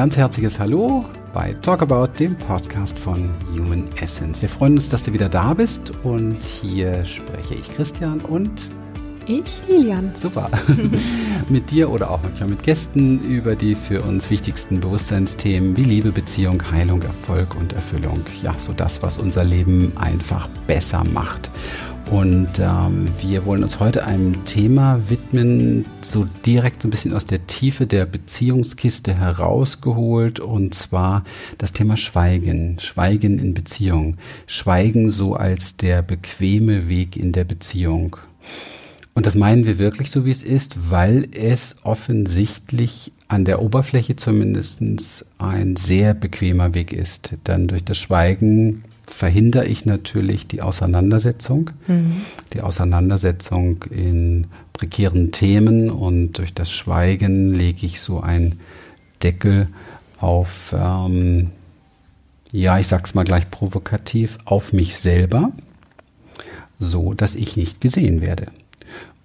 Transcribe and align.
ganz 0.00 0.16
herzliches 0.16 0.58
Hallo 0.58 1.04
bei 1.34 1.52
Talk 1.60 1.82
About, 1.82 2.06
dem 2.18 2.34
Podcast 2.34 2.98
von 2.98 3.28
Human 3.52 3.84
Essence. 4.00 4.40
Wir 4.40 4.48
freuen 4.48 4.76
uns, 4.76 4.88
dass 4.88 5.02
du 5.02 5.12
wieder 5.12 5.28
da 5.28 5.52
bist 5.52 5.92
und 6.04 6.42
hier 6.42 7.04
spreche 7.04 7.52
ich 7.52 7.70
Christian 7.70 8.18
und 8.22 8.70
ich, 9.26 9.60
Lilian. 9.68 10.10
Super. 10.16 10.48
mit 11.50 11.70
dir 11.70 11.90
oder 11.90 12.10
auch 12.10 12.22
manchmal 12.22 12.48
mit 12.48 12.62
Gästen 12.62 13.20
über 13.20 13.54
die 13.54 13.74
für 13.74 14.00
uns 14.00 14.30
wichtigsten 14.30 14.80
Bewusstseinsthemen 14.80 15.76
wie 15.76 15.84
Liebe, 15.84 16.12
Beziehung, 16.12 16.62
Heilung, 16.70 17.02
Erfolg 17.02 17.54
und 17.54 17.74
Erfüllung. 17.74 18.24
Ja, 18.42 18.54
so 18.58 18.72
das, 18.72 19.02
was 19.02 19.18
unser 19.18 19.44
Leben 19.44 19.92
einfach 19.96 20.48
besser 20.66 21.04
macht. 21.12 21.50
Und 22.10 22.58
ähm, 22.58 23.04
wir 23.20 23.46
wollen 23.46 23.62
uns 23.62 23.78
heute 23.78 24.04
einem 24.04 24.44
Thema 24.44 25.08
widmen, 25.08 25.84
so 26.02 26.26
direkt 26.44 26.82
so 26.82 26.88
ein 26.88 26.90
bisschen 26.90 27.12
aus 27.14 27.24
der 27.24 27.46
Tiefe 27.46 27.86
der 27.86 28.04
Beziehungskiste 28.04 29.14
herausgeholt, 29.14 30.40
und 30.40 30.74
zwar 30.74 31.22
das 31.58 31.72
Thema 31.72 31.96
Schweigen, 31.96 32.80
Schweigen 32.80 33.38
in 33.38 33.54
Beziehung, 33.54 34.16
Schweigen 34.48 35.10
so 35.10 35.34
als 35.34 35.76
der 35.76 36.02
bequeme 36.02 36.88
Weg 36.88 37.16
in 37.16 37.30
der 37.30 37.44
Beziehung. 37.44 38.16
Und 39.14 39.26
das 39.26 39.36
meinen 39.36 39.64
wir 39.64 39.78
wirklich 39.78 40.10
so, 40.10 40.24
wie 40.24 40.30
es 40.32 40.42
ist, 40.42 40.90
weil 40.90 41.28
es 41.32 41.76
offensichtlich 41.84 43.12
an 43.28 43.44
der 43.44 43.62
Oberfläche 43.62 44.16
zumindest 44.16 44.80
ein 45.38 45.76
sehr 45.76 46.14
bequemer 46.14 46.74
Weg 46.74 46.92
ist. 46.92 47.34
Dann 47.44 47.68
durch 47.68 47.84
das 47.84 47.98
Schweigen 47.98 48.82
verhindere 49.10 49.66
ich 49.66 49.84
natürlich 49.84 50.46
die 50.46 50.62
Auseinandersetzung, 50.62 51.70
mhm. 51.86 52.22
die 52.54 52.62
Auseinandersetzung 52.62 53.84
in 53.90 54.46
prekären 54.72 55.32
Themen 55.32 55.90
und 55.90 56.34
durch 56.34 56.54
das 56.54 56.70
Schweigen 56.70 57.52
lege 57.52 57.84
ich 57.84 58.00
so 58.00 58.20
einen 58.20 58.60
Deckel 59.22 59.68
auf, 60.18 60.74
ähm, 60.76 61.50
ja, 62.52 62.78
ich 62.78 62.86
sag's 62.86 63.14
mal 63.14 63.24
gleich 63.24 63.50
provokativ, 63.50 64.38
auf 64.44 64.72
mich 64.72 64.96
selber, 64.96 65.52
so 66.78 67.12
dass 67.12 67.34
ich 67.34 67.56
nicht 67.56 67.80
gesehen 67.80 68.20
werde. 68.20 68.46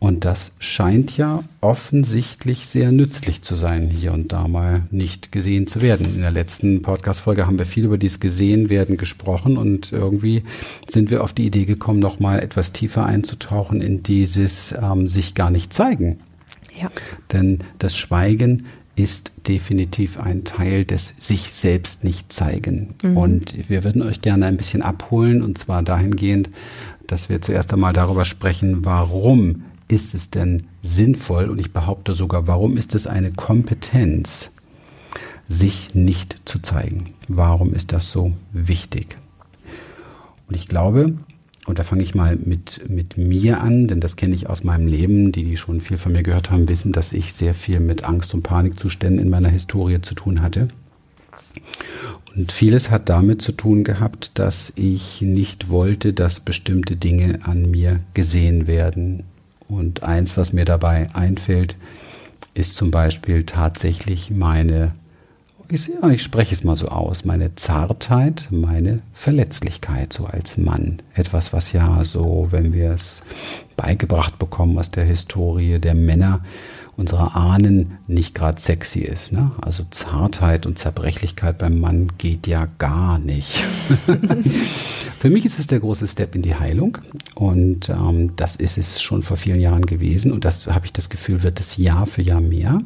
Und 0.06 0.23
das 0.23 0.52
scheint 0.59 1.17
ja 1.17 1.42
offensichtlich 1.61 2.67
sehr 2.67 2.92
nützlich 2.92 3.42
zu 3.42 3.56
sein, 3.56 3.89
hier 3.89 4.14
und 4.14 4.34
da 4.34 4.48
mal 4.48 4.84
nicht 4.92 5.31
gesehen 5.31 5.66
zu 5.66 5.81
werden. 5.81 6.06
In 6.14 6.22
der 6.22 6.30
letzten 6.30 6.84
Podcast-Folge 6.84 7.48
haben 7.48 7.58
wir 7.58 7.66
viel 7.66 7.86
über 7.86 7.98
dieses 7.98 8.20
Gesehenwerden 8.20 8.98
gesprochen 8.98 9.58
und 9.58 9.92
irgendwie 9.92 10.44
sind 10.88 11.09
wir 11.09 11.23
auf 11.23 11.33
die 11.33 11.48
Idee 11.48 11.66
gekommen, 11.66 11.98
noch 11.98 12.20
mal 12.20 12.39
etwas 12.39 12.72
tiefer 12.72 13.03
einzutauchen 13.03 13.81
in 13.81 14.03
dieses 14.03 14.76
ähm, 14.80 15.08
sich 15.08 15.33
gar 15.33 15.50
nicht 15.50 15.73
zeigen. 15.73 16.20
Ja. 16.80 16.92
Denn 17.33 17.64
das 17.80 17.98
Schweigen 17.98 18.67
ist 18.95 19.31
definitiv 19.48 20.20
ein 20.20 20.44
Teil 20.44 20.86
des 20.86 21.16
sich 21.20 21.52
selbst 21.52 22.03
nicht 22.03 22.31
zeigen. 22.31 22.94
Mhm. 23.02 23.17
Und 23.17 23.70
wir 23.70 23.83
würden 23.83 24.03
euch 24.03 24.22
gerne 24.22 24.45
ein 24.45 24.58
bisschen 24.58 24.83
abholen 24.83 25.42
und 25.42 25.58
zwar 25.58 25.81
dahingehend, 25.81 26.52
dass 27.08 27.28
wir 27.28 27.42
zuerst 27.42 27.73
einmal 27.73 27.94
darüber 27.94 28.23
sprechen, 28.23 28.86
warum 28.86 29.64
ist 29.88 30.16
es 30.16 30.30
denn 30.30 30.67
sinnvoll 30.81 31.50
und 31.50 31.59
ich 31.59 31.73
behaupte 31.73 32.14
sogar, 32.14 32.47
warum 32.47 32.78
ist 32.78 32.95
es 32.95 33.08
eine 33.08 33.31
Kompetenz, 33.31 34.52
sich 35.47 35.94
nicht 35.94 36.42
zu 36.45 36.59
zeigen? 36.59 37.14
Warum 37.27 37.73
ist 37.73 37.92
das 37.92 38.11
so 38.11 38.33
wichtig? 38.52 39.17
Und 40.47 40.55
ich 40.55 40.67
glaube, 40.67 41.14
und 41.66 41.80
da 41.80 41.83
fange 41.83 42.03
ich 42.03 42.14
mal 42.14 42.36
mit, 42.36 42.88
mit 42.89 43.17
mir 43.17 43.61
an, 43.61 43.88
denn 43.88 44.00
das 44.00 44.16
kenne 44.16 44.36
ich 44.36 44.47
aus 44.47 44.64
meinem 44.64 44.88
Leben. 44.88 45.31
Die, 45.31 45.44
die 45.44 45.58
schon 45.58 45.81
viel 45.81 45.97
von 45.97 46.11
mir 46.11 46.22
gehört 46.22 46.52
haben, 46.52 46.70
wissen, 46.70 46.92
dass 46.92 47.11
ich 47.11 47.33
sehr 47.33 47.55
viel 47.55 47.80
mit 47.80 48.03
Angst- 48.03 48.33
und 48.36 48.44
Panikzuständen 48.44 49.20
in 49.20 49.31
meiner 49.31 49.49
Historie 49.49 50.02
zu 50.02 50.14
tun 50.14 50.42
hatte. 50.42 50.67
Und 52.36 52.52
vieles 52.52 52.92
hat 52.92 53.10
damit 53.10 53.42
zu 53.42 53.52
tun 53.52 53.83
gehabt, 53.83 54.31
dass 54.36 54.73
ich 54.76 55.21
nicht 55.21 55.70
wollte, 55.70 56.14
dass 56.14 56.39
bestimmte 56.39 56.98
Dinge 56.98 57.39
an 57.43 57.71
mir 57.71 58.02
gesehen 58.14 58.67
werden. 58.67 59.23
Und 59.67 60.03
eins, 60.03 60.37
was 60.37 60.53
mir 60.53 60.65
dabei 60.65 61.09
einfällt, 61.14 61.76
ist 62.53 62.76
zum 62.76 62.92
Beispiel 62.92 63.43
tatsächlich 63.45 64.31
meine, 64.31 64.92
ich, 65.70 65.89
ich 66.11 66.23
spreche 66.23 66.53
es 66.53 66.64
mal 66.64 66.76
so 66.76 66.87
aus, 66.89 67.26
meine 67.26 67.55
Zartheit, 67.55 68.48
meine 68.52 69.02
Verletzlichkeit, 69.14 70.14
so 70.14 70.25
als 70.25 70.58
Mann. 70.58 71.02
Etwas, 71.14 71.54
was 71.54 71.71
ja 71.71 72.04
so, 72.04 72.48
wenn 72.52 72.73
wir 72.73 72.92
es 72.92 73.23
beigebracht 73.75 74.39
bekommen 74.39 74.77
aus 74.77 74.92
der 74.92 75.05
Historie 75.05 75.80
der 75.80 75.95
Männer, 75.95 76.42
unserer 76.98 77.36
Ahnen 77.36 77.98
nicht 78.08 78.33
gerade 78.33 78.61
sexy 78.61 79.00
ist. 79.00 79.33
Ne? 79.33 79.52
Also 79.61 79.83
Zartheit 79.92 80.66
und 80.66 80.80
Zerbrechlichkeit 80.80 81.58
beim 81.58 81.80
Mann 81.80 82.11
geht 82.17 82.48
ja 82.48 82.67
gar 82.78 83.20
nicht. 83.20 83.64
Für 85.20 85.30
mich 85.30 85.45
ist 85.45 85.60
es 85.60 85.67
der 85.67 85.80
große 85.80 86.08
Step 86.08 86.36
in 86.36 86.42
die 86.42 86.55
Heilung 86.55 86.98
und 87.34 87.89
ähm, 87.89 88.36
das 88.36 88.55
ist 88.55 88.78
es 88.78 89.02
schon 89.02 89.23
vor 89.23 89.38
vielen 89.38 89.60
Jahren 89.60 89.86
gewesen 89.86 90.32
und 90.32 90.45
das 90.45 90.67
habe 90.67 90.86
ich 90.86 90.94
das 90.94 91.10
Gefühl, 91.10 91.44
wird 91.44 91.60
es 91.60 91.78
Jahr 91.78 92.05
für 92.05 92.22
Jahr 92.22 92.42
mehr. 92.42 92.82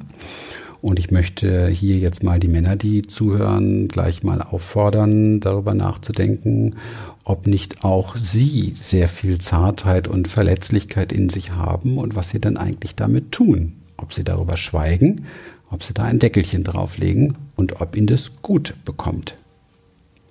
Und 0.82 0.98
ich 0.98 1.12
möchte 1.12 1.68
hier 1.68 1.98
jetzt 1.98 2.24
mal 2.24 2.40
die 2.40 2.48
Männer, 2.48 2.78
die 2.78 3.02
zuhören, 3.02 3.90
gleich 3.90 4.24
mal 4.24 4.42
auffordern, 4.42 5.42
darüber 5.42 5.74
nachzudenken, 5.74 6.78
ob 7.26 7.48
nicht 7.48 7.84
auch 7.84 8.16
sie 8.16 8.72
sehr 8.74 9.10
viel 9.10 9.40
Zartheit 9.40 10.08
und 10.08 10.30
Verletzlichkeit 10.30 11.12
in 11.12 11.28
sich 11.28 11.52
haben 11.52 11.98
und 11.98 12.16
was 12.16 12.30
sie 12.30 12.40
dann 12.40 12.56
eigentlich 12.56 12.96
damit 12.96 13.34
tun 13.34 13.79
ob 14.02 14.14
sie 14.14 14.24
darüber 14.24 14.58
schweigen, 14.58 15.26
ob 15.70 15.84
sie 15.84 15.94
da 15.94 16.04
ein 16.04 16.20
Deckelchen 16.20 16.64
drauflegen 16.64 17.38
und 17.56 17.82
ob 17.82 17.96
ihnen 17.96 18.08
das 18.08 18.42
gut 18.42 18.76
bekommt. 18.86 19.36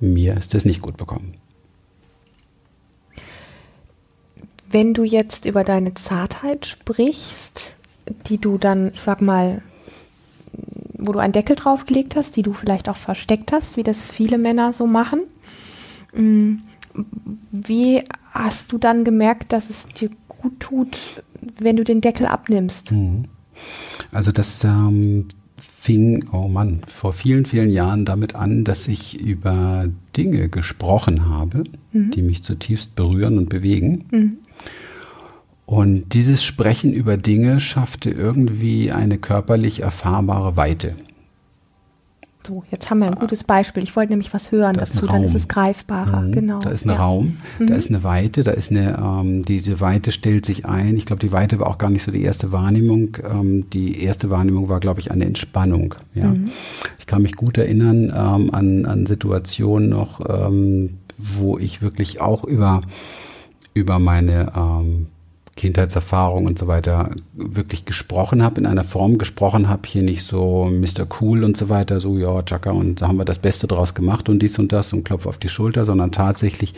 Mir 0.00 0.36
ist 0.36 0.54
es 0.54 0.64
nicht 0.64 0.82
gut 0.82 0.96
bekommen. 0.96 1.34
Wenn 4.70 4.94
du 4.94 5.02
jetzt 5.02 5.46
über 5.46 5.64
deine 5.64 5.94
Zartheit 5.94 6.66
sprichst, 6.66 7.74
die 8.26 8.38
du 8.38 8.58
dann, 8.58 8.92
ich 8.92 9.00
sag 9.00 9.22
mal, 9.22 9.62
wo 10.98 11.12
du 11.12 11.20
einen 11.20 11.32
Deckel 11.32 11.56
draufgelegt 11.56 12.16
hast, 12.16 12.36
die 12.36 12.42
du 12.42 12.52
vielleicht 12.52 12.88
auch 12.88 12.96
versteckt 12.96 13.52
hast, 13.52 13.76
wie 13.76 13.82
das 13.82 14.10
viele 14.10 14.36
Männer 14.36 14.72
so 14.72 14.86
machen, 14.86 15.22
mm, 16.12 16.56
wie 17.52 18.02
hast 18.32 18.72
du 18.72 18.78
dann 18.78 19.04
gemerkt, 19.04 19.52
dass 19.52 19.70
es 19.70 19.86
dir 19.86 20.10
gut 20.28 20.60
tut, 20.60 21.22
wenn 21.40 21.76
du 21.76 21.84
den 21.84 22.00
Deckel 22.00 22.26
abnimmst? 22.26 22.92
Mhm. 22.92 23.26
Also 24.12 24.32
das 24.32 24.62
ähm, 24.64 25.26
fing, 25.56 26.28
oh 26.32 26.48
Mann, 26.48 26.82
vor 26.86 27.12
vielen, 27.12 27.46
vielen 27.46 27.70
Jahren 27.70 28.04
damit 28.04 28.34
an, 28.34 28.64
dass 28.64 28.88
ich 28.88 29.20
über 29.20 29.88
Dinge 30.16 30.48
gesprochen 30.48 31.28
habe, 31.28 31.64
mhm. 31.92 32.10
die 32.10 32.22
mich 32.22 32.42
zutiefst 32.42 32.94
berühren 32.94 33.38
und 33.38 33.48
bewegen. 33.48 34.06
Mhm. 34.10 34.38
Und 35.66 36.14
dieses 36.14 36.44
Sprechen 36.44 36.92
über 36.92 37.16
Dinge 37.18 37.60
schaffte 37.60 38.10
irgendwie 38.10 38.90
eine 38.90 39.18
körperlich 39.18 39.82
erfahrbare 39.82 40.56
Weite. 40.56 40.94
So, 42.46 42.64
jetzt 42.70 42.88
haben 42.88 43.00
wir 43.00 43.08
ein 43.08 43.14
gutes 43.14 43.44
Beispiel. 43.44 43.82
Ich 43.82 43.94
wollte 43.96 44.12
nämlich 44.12 44.32
was 44.32 44.52
hören 44.52 44.74
da 44.74 44.80
dazu, 44.80 45.06
dann 45.06 45.22
ist 45.22 45.34
es 45.34 45.48
greifbarer. 45.48 46.22
Mhm. 46.22 46.32
Genau. 46.32 46.60
Da 46.60 46.70
ist 46.70 46.86
ein 46.86 46.90
ja. 46.90 46.96
Raum, 46.96 47.38
mhm. 47.58 47.66
da 47.66 47.74
ist 47.74 47.90
eine 47.90 48.04
Weite, 48.04 48.42
da 48.42 48.52
ist 48.52 48.70
eine, 48.70 48.96
ähm, 48.98 49.44
diese 49.44 49.80
Weite 49.80 50.12
stellt 50.12 50.46
sich 50.46 50.64
ein. 50.64 50.96
Ich 50.96 51.04
glaube, 51.04 51.20
die 51.20 51.32
Weite 51.32 51.58
war 51.58 51.66
auch 51.66 51.78
gar 51.78 51.90
nicht 51.90 52.04
so 52.04 52.10
die 52.10 52.22
erste 52.22 52.52
Wahrnehmung. 52.52 53.16
Ähm, 53.28 53.68
die 53.70 54.02
erste 54.02 54.30
Wahrnehmung 54.30 54.68
war, 54.68 54.80
glaube 54.80 55.00
ich, 55.00 55.10
eine 55.10 55.24
Entspannung. 55.24 55.94
Ja. 56.14 56.28
Mhm. 56.28 56.50
Ich 56.98 57.06
kann 57.06 57.22
mich 57.22 57.34
gut 57.34 57.58
erinnern 57.58 58.12
ähm, 58.16 58.54
an, 58.54 58.86
an 58.86 59.06
Situationen 59.06 59.90
noch, 59.90 60.20
ähm, 60.28 60.98
wo 61.18 61.58
ich 61.58 61.82
wirklich 61.82 62.20
auch 62.20 62.44
über, 62.44 62.82
über 63.74 63.98
meine 63.98 64.52
ähm, 64.56 65.08
Kindheitserfahrung 65.58 66.46
und 66.46 66.56
so 66.56 66.68
weiter 66.68 67.10
wirklich 67.34 67.84
gesprochen 67.84 68.44
habe, 68.44 68.60
in 68.60 68.66
einer 68.66 68.84
Form 68.84 69.18
gesprochen 69.18 69.68
habe, 69.68 69.82
hier 69.86 70.02
nicht 70.02 70.24
so 70.24 70.70
Mr. 70.70 71.04
Cool 71.20 71.42
und 71.42 71.56
so 71.56 71.68
weiter, 71.68 71.98
so 71.98 72.16
ja, 72.16 72.42
Chaka 72.42 72.70
und 72.70 73.02
da 73.02 73.08
haben 73.08 73.18
wir 73.18 73.24
das 73.24 73.40
Beste 73.40 73.66
draus 73.66 73.92
gemacht 73.92 74.28
und 74.28 74.38
dies 74.38 74.56
und 74.60 74.72
das 74.72 74.92
und 74.92 75.04
Klopf 75.04 75.26
auf 75.26 75.36
die 75.36 75.48
Schulter, 75.48 75.84
sondern 75.84 76.12
tatsächlich, 76.12 76.74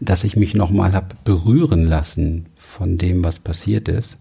dass 0.00 0.24
ich 0.24 0.34
mich 0.34 0.54
nochmal 0.54 0.94
habe 0.94 1.08
berühren 1.24 1.84
lassen 1.84 2.46
von 2.56 2.96
dem, 2.96 3.22
was 3.22 3.38
passiert 3.38 3.86
ist. 3.88 4.16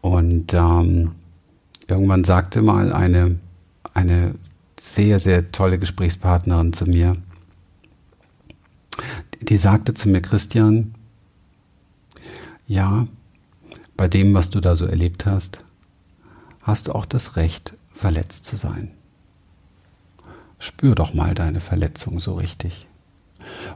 Und 0.00 0.54
ähm, 0.54 1.10
irgendwann 1.88 2.22
sagte 2.22 2.62
mal 2.62 2.92
eine, 2.92 3.40
eine 3.94 4.36
sehr, 4.78 5.18
sehr 5.18 5.50
tolle 5.50 5.80
Gesprächspartnerin 5.80 6.72
zu 6.72 6.86
mir, 6.86 7.14
die 9.40 9.56
sagte 9.56 9.94
zu 9.94 10.08
mir, 10.08 10.20
Christian, 10.20 10.94
ja, 12.68 13.08
bei 13.96 14.06
dem, 14.06 14.34
was 14.34 14.50
du 14.50 14.60
da 14.60 14.76
so 14.76 14.86
erlebt 14.86 15.26
hast, 15.26 15.58
hast 16.62 16.86
du 16.86 16.92
auch 16.94 17.06
das 17.06 17.36
Recht, 17.36 17.74
verletzt 17.92 18.44
zu 18.44 18.54
sein. 18.54 18.92
Spür 20.60 20.94
doch 20.94 21.14
mal 21.14 21.34
deine 21.34 21.60
Verletzung 21.60 22.20
so 22.20 22.34
richtig. 22.34 22.86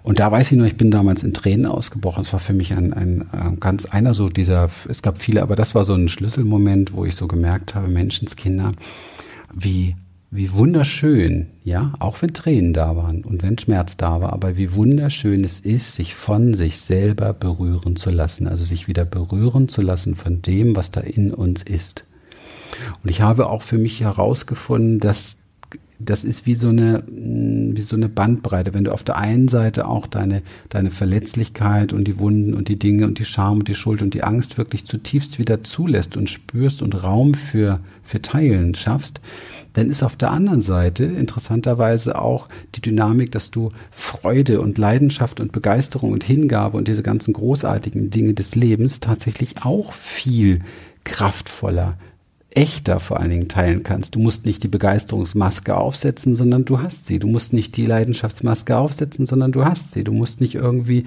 Und 0.03 0.21
da 0.21 0.31
weiß 0.31 0.53
ich 0.53 0.59
nur, 0.59 0.67
ich 0.67 0.77
bin 0.77 0.91
damals 0.91 1.23
in 1.23 1.33
Tränen 1.33 1.67
ausgebrochen. 1.67 2.25
Es 2.25 2.33
war 2.33 2.41
für 2.41 2.53
mich 2.53 2.75
ein, 2.75 2.93
ein, 2.93 3.31
ein, 3.33 3.59
ganz 3.59 3.87
einer 3.87 4.15
so 4.15 4.29
dieser, 4.29 4.71
es 4.89 5.01
gab 5.01 5.19
viele, 5.19 5.43
aber 5.43 5.57
das 5.57 5.75
war 5.75 5.85
so 5.85 5.95
ein 5.95 6.09
Schlüsselmoment, 6.09 6.93
wo 6.93 7.05
ich 7.05 7.17
so 7.17 7.27
gemerkt 7.27 7.75
habe, 7.75 7.89
Menschenskinder, 7.89 8.73
wie 9.53 9.97
wie 10.35 10.51
wunderschön, 10.53 11.49
ja, 11.63 11.93
auch 11.99 12.23
wenn 12.23 12.33
Tränen 12.33 12.73
da 12.73 12.97
waren 12.97 13.23
und 13.23 13.43
wenn 13.43 13.59
Schmerz 13.59 13.99
da 13.99 14.23
war, 14.23 14.33
aber 14.33 14.57
wie 14.57 14.75
wunderschön 14.75 15.45
es 15.45 15.61
ist, 15.61 15.95
sich 15.95 16.15
von 16.15 16.55
sich 16.55 16.81
selber 16.81 17.35
berühren 17.35 17.97
zu 17.97 18.09
lassen, 18.09 18.49
also 18.49 18.65
sich 18.65 18.89
wieder 18.89 19.05
berühren 19.05 19.69
zu 19.69 19.83
lassen 19.83 20.17
von 20.17 20.41
dem, 20.41 20.75
was 20.75 20.91
da 20.91 21.03
in 21.03 21.35
uns 21.35 21.63
ist. 21.63 22.05
Und 23.05 23.11
ich 23.11 23.21
habe 23.21 23.51
auch 23.51 23.61
für 23.61 23.77
mich 23.77 24.01
herausgefunden, 24.01 25.01
dass 25.01 25.37
das 26.05 26.25
ist 26.25 26.47
wie 26.47 26.55
so 26.55 26.69
eine, 26.69 27.05
mm, 27.09 27.77
wie 27.77 27.83
so 27.83 27.97
eine 27.97 28.09
Bandbreite. 28.09 28.75
Wenn 28.75 28.85
du 28.85 28.93
auf 28.93 29.03
der 29.03 29.17
einen 29.17 29.49
Seite 29.49 29.87
auch 29.87 30.07
deine, 30.07 30.43
deine 30.69 30.91
Verletzlichkeit 30.91 31.93
und 31.93 32.05
die 32.05 32.19
Wunden 32.19 32.55
und 32.55 32.69
die 32.69 32.79
Dinge 32.79 33.07
und 33.07 33.19
die 33.19 33.25
Scham 33.25 33.59
und 33.59 33.69
die 33.69 33.75
Schuld 33.75 34.03
und 34.03 34.15
die 34.15 34.25
Angst 34.25 34.59
wirklich 34.59 34.85
zutiefst 34.87 35.39
wieder 35.39 35.65
zulässt 35.65 36.17
und 36.17 36.31
spürst 36.31 36.83
und 36.83 37.03
Raum 37.03 37.35
für, 37.35 37.81
für 38.03 38.23
Teilen 38.23 38.75
schaffst, 38.75 39.21
dann 39.75 39.89
ist 39.89 40.03
auf 40.03 40.17
der 40.17 40.31
anderen 40.31 40.63
Seite 40.63 41.05
interessanterweise 41.05 42.21
auch 42.21 42.49
die 42.75 42.83
Dynamik, 42.83 43.33
dass 43.33 43.51
du 43.51 43.71
Freude 43.91 44.61
und 44.61 44.79
Leidenschaft 44.79 45.41
und 45.41 45.53
Begeisterung 45.53 46.13
und 46.13 46.25
Hingabe 46.25 46.77
und 46.77 46.89
diese 46.89 47.03
ganzen 47.03 47.33
großartigen 47.33 48.11
Dinge 48.11 48.35
des 48.35 48.55
Lebens 48.55 49.01
tatsächlich 49.01 49.65
auch 49.65 49.93
viel 49.93 50.61
kraftvoller 51.05 51.97
echter 52.55 53.01
vor 53.01 53.21
allen 53.21 53.31
Dingen 53.31 53.49
teilen 53.49 53.83
kannst. 53.83 54.15
Du 54.15 54.19
musst 54.19 54.47
nicht 54.47 54.63
die 54.63 54.69
Begeisterungsmaske 54.69 55.77
aufsetzen, 55.77 56.35
sondern 56.35 56.65
du 56.65 56.81
hast 56.81 57.07
sie. 57.07 57.19
Du 57.19 57.27
musst 57.27 57.53
nicht 57.53 57.77
die 57.77 57.87
Leidenschaftsmaske 57.87 58.77
aufsetzen, 58.77 59.27
sondern 59.27 59.53
du 59.53 59.65
hast 59.65 59.93
sie. 59.93 60.05
Du 60.05 60.13
musst 60.13 60.41
nicht 60.41 60.55
irgendwie 60.55 61.07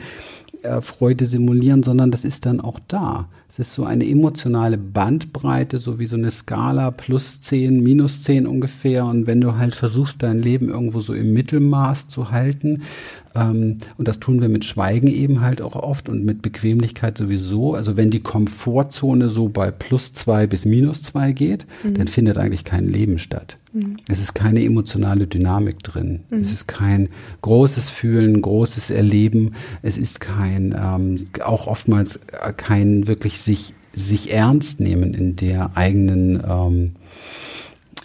äh, 0.65 0.81
Freude 0.81 1.25
simulieren, 1.25 1.83
sondern 1.83 2.11
das 2.11 2.25
ist 2.25 2.45
dann 2.45 2.59
auch 2.59 2.79
da. 2.87 3.29
Es 3.47 3.59
ist 3.59 3.73
so 3.73 3.85
eine 3.85 4.05
emotionale 4.05 4.77
Bandbreite, 4.77 5.79
so 5.79 5.99
wie 5.99 6.07
so 6.07 6.17
eine 6.17 6.31
Skala 6.31 6.91
plus 6.91 7.41
10, 7.41 7.81
minus 7.81 8.23
10 8.23 8.47
ungefähr. 8.47 9.05
Und 9.05 9.27
wenn 9.27 9.39
du 9.39 9.57
halt 9.57 9.75
versuchst, 9.75 10.23
dein 10.23 10.41
Leben 10.41 10.69
irgendwo 10.69 10.99
so 10.99 11.13
im 11.13 11.33
Mittelmaß 11.33 12.09
zu 12.09 12.31
halten, 12.31 12.81
ähm, 13.35 13.77
und 13.97 14.07
das 14.07 14.19
tun 14.19 14.41
wir 14.41 14.49
mit 14.49 14.65
Schweigen 14.65 15.07
eben 15.07 15.41
halt 15.41 15.61
auch 15.61 15.75
oft 15.75 16.09
und 16.09 16.25
mit 16.25 16.41
Bequemlichkeit 16.41 17.17
sowieso. 17.17 17.75
Also 17.75 17.95
wenn 17.97 18.11
die 18.11 18.21
Komfortzone 18.21 19.29
so 19.29 19.49
bei 19.49 19.71
plus 19.71 20.13
2 20.13 20.47
bis 20.47 20.65
minus 20.65 21.03
2 21.03 21.31
geht, 21.31 21.65
mhm. 21.83 21.93
dann 21.95 22.07
findet 22.07 22.37
eigentlich 22.37 22.63
kein 22.63 22.87
Leben 22.87 23.19
statt. 23.19 23.57
Mhm. 23.75 23.97
Es 24.07 24.21
ist 24.21 24.33
keine 24.33 24.63
emotionale 24.63 25.27
Dynamik 25.27 25.83
drin. 25.83 26.21
Mhm. 26.29 26.39
Es 26.39 26.51
ist 26.51 26.67
kein 26.67 27.09
großes 27.41 27.89
Fühlen, 27.89 28.41
großes 28.41 28.89
Erleben. 28.89 29.53
Es 29.81 29.97
ist 29.97 30.21
kein, 30.21 30.73
ähm, 30.77 31.25
auch 31.43 31.67
oftmals 31.67 32.19
kein 32.57 33.07
wirklich 33.07 33.41
sich, 33.41 33.73
sich 33.93 34.31
ernst 34.31 34.79
nehmen 34.79 35.13
in 35.13 35.35
der 35.35 35.75
eigenen, 35.75 36.41
ähm, 36.47 36.91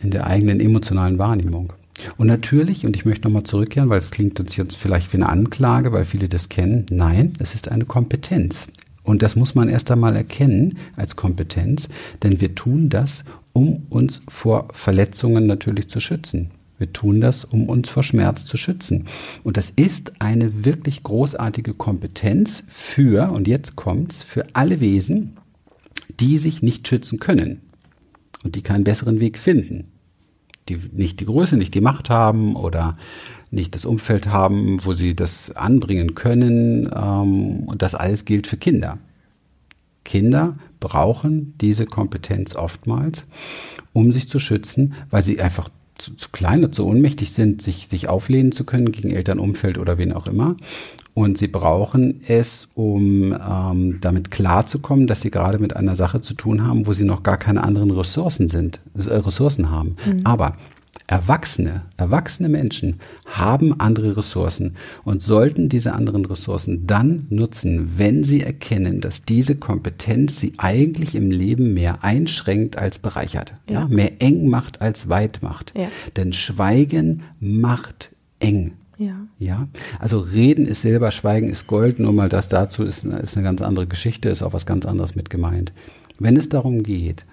in 0.02 0.10
der 0.10 0.26
eigenen 0.26 0.60
emotionalen 0.60 1.18
Wahrnehmung. 1.18 1.72
Und 2.16 2.26
natürlich, 2.26 2.86
und 2.86 2.96
ich 2.96 3.04
möchte 3.04 3.28
nochmal 3.28 3.44
zurückkehren, 3.44 3.90
weil 3.90 3.98
es 3.98 4.10
klingt 4.10 4.40
uns 4.40 4.56
jetzt 4.56 4.76
vielleicht 4.76 5.12
wie 5.12 5.18
eine 5.18 5.28
Anklage, 5.28 5.92
weil 5.92 6.04
viele 6.04 6.28
das 6.28 6.48
kennen. 6.48 6.86
Nein, 6.90 7.34
es 7.38 7.54
ist 7.54 7.70
eine 7.70 7.84
Kompetenz. 7.84 8.68
Und 9.02 9.22
das 9.22 9.36
muss 9.36 9.54
man 9.54 9.68
erst 9.68 9.90
einmal 9.90 10.16
erkennen 10.16 10.78
als 10.96 11.16
Kompetenz, 11.16 11.88
denn 12.22 12.40
wir 12.40 12.54
tun 12.54 12.88
das, 12.88 13.24
um 13.52 13.86
uns 13.90 14.22
vor 14.28 14.68
Verletzungen 14.72 15.46
natürlich 15.46 15.88
zu 15.88 16.00
schützen. 16.00 16.50
Wir 16.78 16.92
tun 16.92 17.20
das, 17.20 17.44
um 17.44 17.68
uns 17.68 17.90
vor 17.90 18.02
Schmerz 18.02 18.46
zu 18.46 18.56
schützen. 18.56 19.06
Und 19.44 19.58
das 19.58 19.68
ist 19.68 20.20
eine 20.20 20.64
wirklich 20.64 21.02
großartige 21.02 21.74
Kompetenz 21.74 22.64
für, 22.68 23.30
und 23.32 23.46
jetzt 23.46 23.76
kommt's, 23.76 24.22
für 24.22 24.46
alle 24.54 24.80
Wesen, 24.80 25.36
die 26.20 26.38
sich 26.38 26.62
nicht 26.62 26.88
schützen 26.88 27.18
können 27.18 27.60
und 28.44 28.56
die 28.56 28.62
keinen 28.62 28.84
besseren 28.84 29.20
Weg 29.20 29.38
finden. 29.38 29.92
Die 30.70 30.78
nicht 30.92 31.20
die 31.20 31.26
Größe, 31.26 31.56
nicht 31.56 31.74
die 31.74 31.82
Macht 31.82 32.08
haben 32.08 32.56
oder 32.56 32.96
nicht 33.50 33.74
das 33.74 33.84
Umfeld 33.84 34.28
haben, 34.28 34.78
wo 34.84 34.94
sie 34.94 35.14
das 35.14 35.54
anbringen 35.54 36.14
können. 36.14 36.90
Ähm, 36.94 37.64
und 37.64 37.82
das 37.82 37.94
alles 37.94 38.24
gilt 38.24 38.46
für 38.46 38.56
Kinder. 38.56 38.98
Kinder 40.04 40.54
brauchen 40.80 41.54
diese 41.60 41.86
Kompetenz 41.86 42.56
oftmals, 42.56 43.24
um 43.92 44.12
sich 44.12 44.28
zu 44.28 44.38
schützen, 44.38 44.94
weil 45.10 45.22
sie 45.22 45.40
einfach 45.40 45.68
zu, 45.98 46.14
zu 46.16 46.30
klein 46.30 46.64
und 46.64 46.74
zu 46.74 46.86
ohnmächtig 46.86 47.32
sind, 47.32 47.62
sich, 47.62 47.88
sich 47.88 48.08
auflehnen 48.08 48.52
zu 48.52 48.64
können 48.64 48.90
gegen 48.90 49.10
Eltern, 49.10 49.38
Umfeld 49.38 49.78
oder 49.78 49.98
wen 49.98 50.12
auch 50.12 50.26
immer. 50.26 50.56
Und 51.12 51.38
sie 51.38 51.48
brauchen 51.48 52.22
es, 52.26 52.68
um 52.74 53.32
ähm, 53.32 53.98
damit 54.00 54.30
klarzukommen, 54.30 55.06
dass 55.06 55.20
sie 55.20 55.30
gerade 55.30 55.58
mit 55.58 55.76
einer 55.76 55.96
Sache 55.96 56.22
zu 56.22 56.34
tun 56.34 56.66
haben, 56.66 56.86
wo 56.86 56.92
sie 56.92 57.04
noch 57.04 57.22
gar 57.22 57.36
keine 57.36 57.62
anderen 57.62 57.90
Ressourcen 57.90 58.48
sind, 58.48 58.80
äh, 58.94 59.14
Ressourcen 59.14 59.70
haben. 59.70 59.96
Mhm. 60.06 60.20
Aber 60.24 60.56
Erwachsene, 61.06 61.82
erwachsene 61.96 62.48
Menschen 62.48 63.00
haben 63.26 63.80
andere 63.80 64.16
Ressourcen 64.16 64.76
und 65.02 65.24
sollten 65.24 65.68
diese 65.68 65.92
anderen 65.92 66.24
Ressourcen 66.24 66.86
dann 66.86 67.26
nutzen, 67.30 67.98
wenn 67.98 68.22
sie 68.22 68.42
erkennen, 68.42 69.00
dass 69.00 69.24
diese 69.24 69.56
Kompetenz 69.56 70.38
sie 70.38 70.52
eigentlich 70.58 71.16
im 71.16 71.32
Leben 71.32 71.74
mehr 71.74 72.04
einschränkt 72.04 72.78
als 72.78 73.00
bereichert, 73.00 73.54
ja. 73.68 73.80
ja 73.80 73.88
mehr 73.88 74.22
eng 74.22 74.48
macht 74.48 74.80
als 74.80 75.08
weit 75.08 75.40
macht. 75.42 75.72
Ja. 75.76 75.88
Denn 76.16 76.32
Schweigen 76.32 77.22
macht 77.40 78.10
eng. 78.38 78.74
Ja. 78.96 79.16
ja. 79.38 79.68
Also 79.98 80.20
reden 80.20 80.66
ist 80.66 80.82
Silber, 80.82 81.10
Schweigen 81.10 81.48
ist 81.48 81.66
Gold. 81.66 81.98
Nur 81.98 82.12
mal 82.12 82.28
das 82.28 82.48
dazu 82.48 82.84
ist, 82.84 83.04
ist 83.04 83.36
eine 83.36 83.44
ganz 83.44 83.62
andere 83.62 83.86
Geschichte, 83.86 84.28
ist 84.28 84.42
auch 84.42 84.52
was 84.52 84.66
ganz 84.66 84.86
anderes 84.86 85.16
mit 85.16 85.30
gemeint. 85.30 85.72
Wenn 86.18 86.36
es 86.36 86.50
darum 86.50 86.82
geht, 86.82 87.24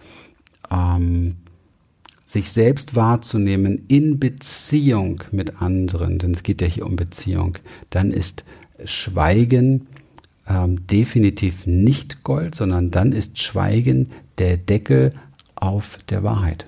ähm, 0.71 1.35
sich 2.27 2.51
selbst 2.51 2.95
wahrzunehmen 2.95 3.85
in 3.87 4.19
Beziehung 4.19 5.23
mit 5.31 5.61
anderen, 5.61 6.19
denn 6.19 6.31
es 6.31 6.43
geht 6.43 6.61
ja 6.61 6.67
hier 6.67 6.85
um 6.85 6.97
Beziehung, 6.97 7.57
dann 7.89 8.11
ist 8.11 8.43
Schweigen 8.83 9.87
ähm, 10.45 10.85
definitiv 10.87 11.65
nicht 11.65 12.25
Gold, 12.25 12.53
sondern 12.53 12.91
dann 12.91 13.13
ist 13.13 13.41
Schweigen 13.41 14.11
der 14.39 14.57
Deckel 14.57 15.13
auf 15.55 15.99
der 16.09 16.21
Wahrheit. 16.21 16.67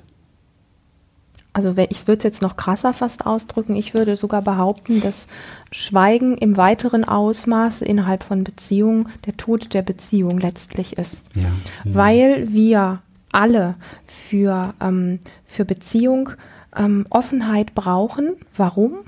Also 1.52 1.76
ich 1.90 2.08
würde 2.08 2.20
es 2.20 2.24
jetzt 2.24 2.42
noch 2.42 2.56
krasser 2.56 2.94
fast 2.94 3.26
ausdrücken, 3.26 3.76
ich 3.76 3.94
würde 3.94 4.16
sogar 4.16 4.42
behaupten, 4.42 5.02
dass 5.02 5.28
Schweigen 5.72 6.38
im 6.38 6.56
weiteren 6.56 7.04
Ausmaß 7.04 7.82
innerhalb 7.82 8.24
von 8.24 8.46
Beziehungen 8.46 9.10
der 9.26 9.36
Tod 9.36 9.74
der 9.74 9.82
Beziehung 9.82 10.40
letztlich 10.40 10.98
ist. 10.98 11.26
Ja. 11.36 11.52
Weil 11.84 12.54
wir 12.54 13.02
alle 13.32 13.76
für, 14.06 14.74
ähm, 14.82 15.20
für 15.46 15.66
Beziehung 15.66 16.32
ähm, 16.76 17.06
Offenheit 17.10 17.76
brauchen. 17.76 18.36
Warum? 18.56 19.00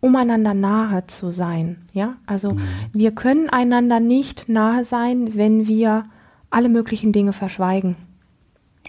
Um 0.00 0.14
einander 0.16 0.54
nahe 0.54 1.06
zu 1.06 1.30
sein. 1.32 1.84
Ja, 1.92 2.16
also 2.26 2.52
mhm. 2.52 2.60
wir 2.92 3.12
können 3.12 3.48
einander 3.48 4.00
nicht 4.00 4.48
nahe 4.48 4.84
sein, 4.84 5.34
wenn 5.34 5.66
wir 5.66 6.04
alle 6.50 6.68
möglichen 6.68 7.12
Dinge 7.12 7.32
verschweigen. 7.32 7.96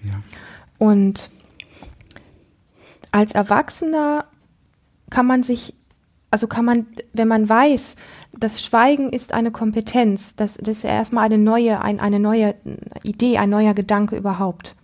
Ja. 0.03 0.19
Und 0.77 1.29
als 3.11 3.31
Erwachsener 3.31 4.25
kann 5.09 5.25
man 5.25 5.41
sich, 5.43 5.73
also 6.29 6.47
kann 6.47 6.65
man, 6.65 6.85
wenn 7.13 7.27
man 7.27 7.49
weiß, 7.49 7.95
das 8.39 8.63
Schweigen 8.63 9.11
ist 9.11 9.33
eine 9.33 9.51
Kompetenz. 9.51 10.35
Das, 10.35 10.55
das 10.55 10.77
ist 10.77 10.83
ja 10.83 10.91
erstmal 10.91 11.25
eine 11.25 11.37
neue, 11.37 11.81
ein, 11.81 11.99
eine 11.99 12.19
neue 12.19 12.55
Idee, 13.03 13.37
ein 13.37 13.49
neuer 13.49 13.73
Gedanke 13.73 14.15
überhaupt. 14.15 14.75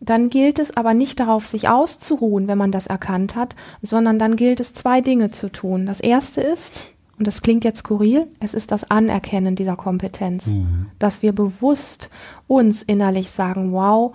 Dann 0.00 0.30
gilt 0.30 0.58
es 0.58 0.76
aber 0.76 0.94
nicht 0.94 1.20
darauf, 1.20 1.46
sich 1.46 1.68
auszuruhen, 1.68 2.48
wenn 2.48 2.58
man 2.58 2.72
das 2.72 2.88
erkannt 2.88 3.36
hat, 3.36 3.54
sondern 3.82 4.18
dann 4.18 4.34
gilt 4.34 4.58
es, 4.58 4.74
zwei 4.74 5.00
Dinge 5.00 5.30
zu 5.30 5.50
tun. 5.50 5.86
Das 5.86 6.00
erste 6.00 6.40
ist, 6.40 6.86
und 7.18 7.28
das 7.28 7.42
klingt 7.42 7.62
jetzt 7.62 7.78
skurril, 7.78 8.26
es 8.40 8.52
ist 8.52 8.72
das 8.72 8.90
Anerkennen 8.90 9.54
dieser 9.54 9.76
Kompetenz. 9.76 10.48
Mhm. 10.48 10.86
Dass 10.98 11.22
wir 11.22 11.32
bewusst 11.32 12.10
uns 12.48 12.82
innerlich 12.82 13.30
sagen, 13.30 13.72
wow, 13.72 14.12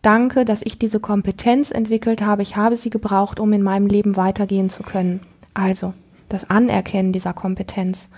danke, 0.00 0.46
dass 0.46 0.62
ich 0.62 0.78
diese 0.78 1.00
Kompetenz 1.00 1.70
entwickelt 1.70 2.22
habe. 2.22 2.42
Ich 2.42 2.56
habe 2.56 2.78
sie 2.78 2.88
gebraucht, 2.88 3.38
um 3.38 3.52
in 3.52 3.62
meinem 3.62 3.88
Leben 3.88 4.16
weitergehen 4.16 4.70
zu 4.70 4.84
können. 4.84 5.20
Also, 5.52 5.92
das 6.28 6.48
Anerkennen 6.50 7.12
dieser 7.12 7.32
Kompetenz, 7.32 8.08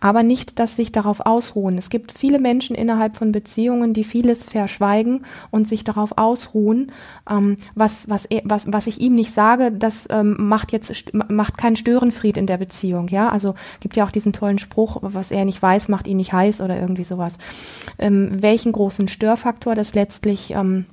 aber 0.00 0.22
nicht 0.22 0.58
das 0.58 0.76
sich 0.76 0.92
darauf 0.92 1.20
ausruhen. 1.26 1.78
Es 1.78 1.90
gibt 1.90 2.12
viele 2.12 2.38
Menschen 2.38 2.74
innerhalb 2.76 3.16
von 3.16 3.32
Beziehungen, 3.32 3.94
die 3.94 4.04
vieles 4.04 4.44
verschweigen 4.44 5.24
und 5.50 5.68
sich 5.68 5.84
darauf 5.84 6.16
ausruhen, 6.16 6.92
ähm, 7.28 7.58
was, 7.74 8.08
was, 8.08 8.28
was, 8.44 8.72
was 8.72 8.86
ich 8.86 9.00
ihm 9.00 9.14
nicht 9.14 9.32
sage, 9.32 9.72
das 9.72 10.06
ähm, 10.10 10.36
macht 10.38 10.72
jetzt 10.72 11.12
macht 11.12 11.58
keinen 11.58 11.76
Störenfried 11.76 12.36
in 12.36 12.46
der 12.46 12.58
Beziehung. 12.58 13.08
Ja, 13.08 13.28
also 13.28 13.54
gibt 13.80 13.96
ja 13.96 14.04
auch 14.04 14.10
diesen 14.10 14.32
tollen 14.32 14.58
Spruch, 14.58 14.98
was 15.02 15.30
er 15.30 15.44
nicht 15.44 15.60
weiß, 15.60 15.88
macht 15.88 16.06
ihn 16.06 16.16
nicht 16.16 16.32
heiß 16.32 16.60
oder 16.60 16.78
irgendwie 16.78 17.04
sowas. 17.04 17.36
Ähm, 17.98 18.30
welchen 18.42 18.72
großen 18.72 19.08
Störfaktor 19.08 19.74
das 19.74 19.94
letztlich 19.94 20.52
ähm, 20.52 20.86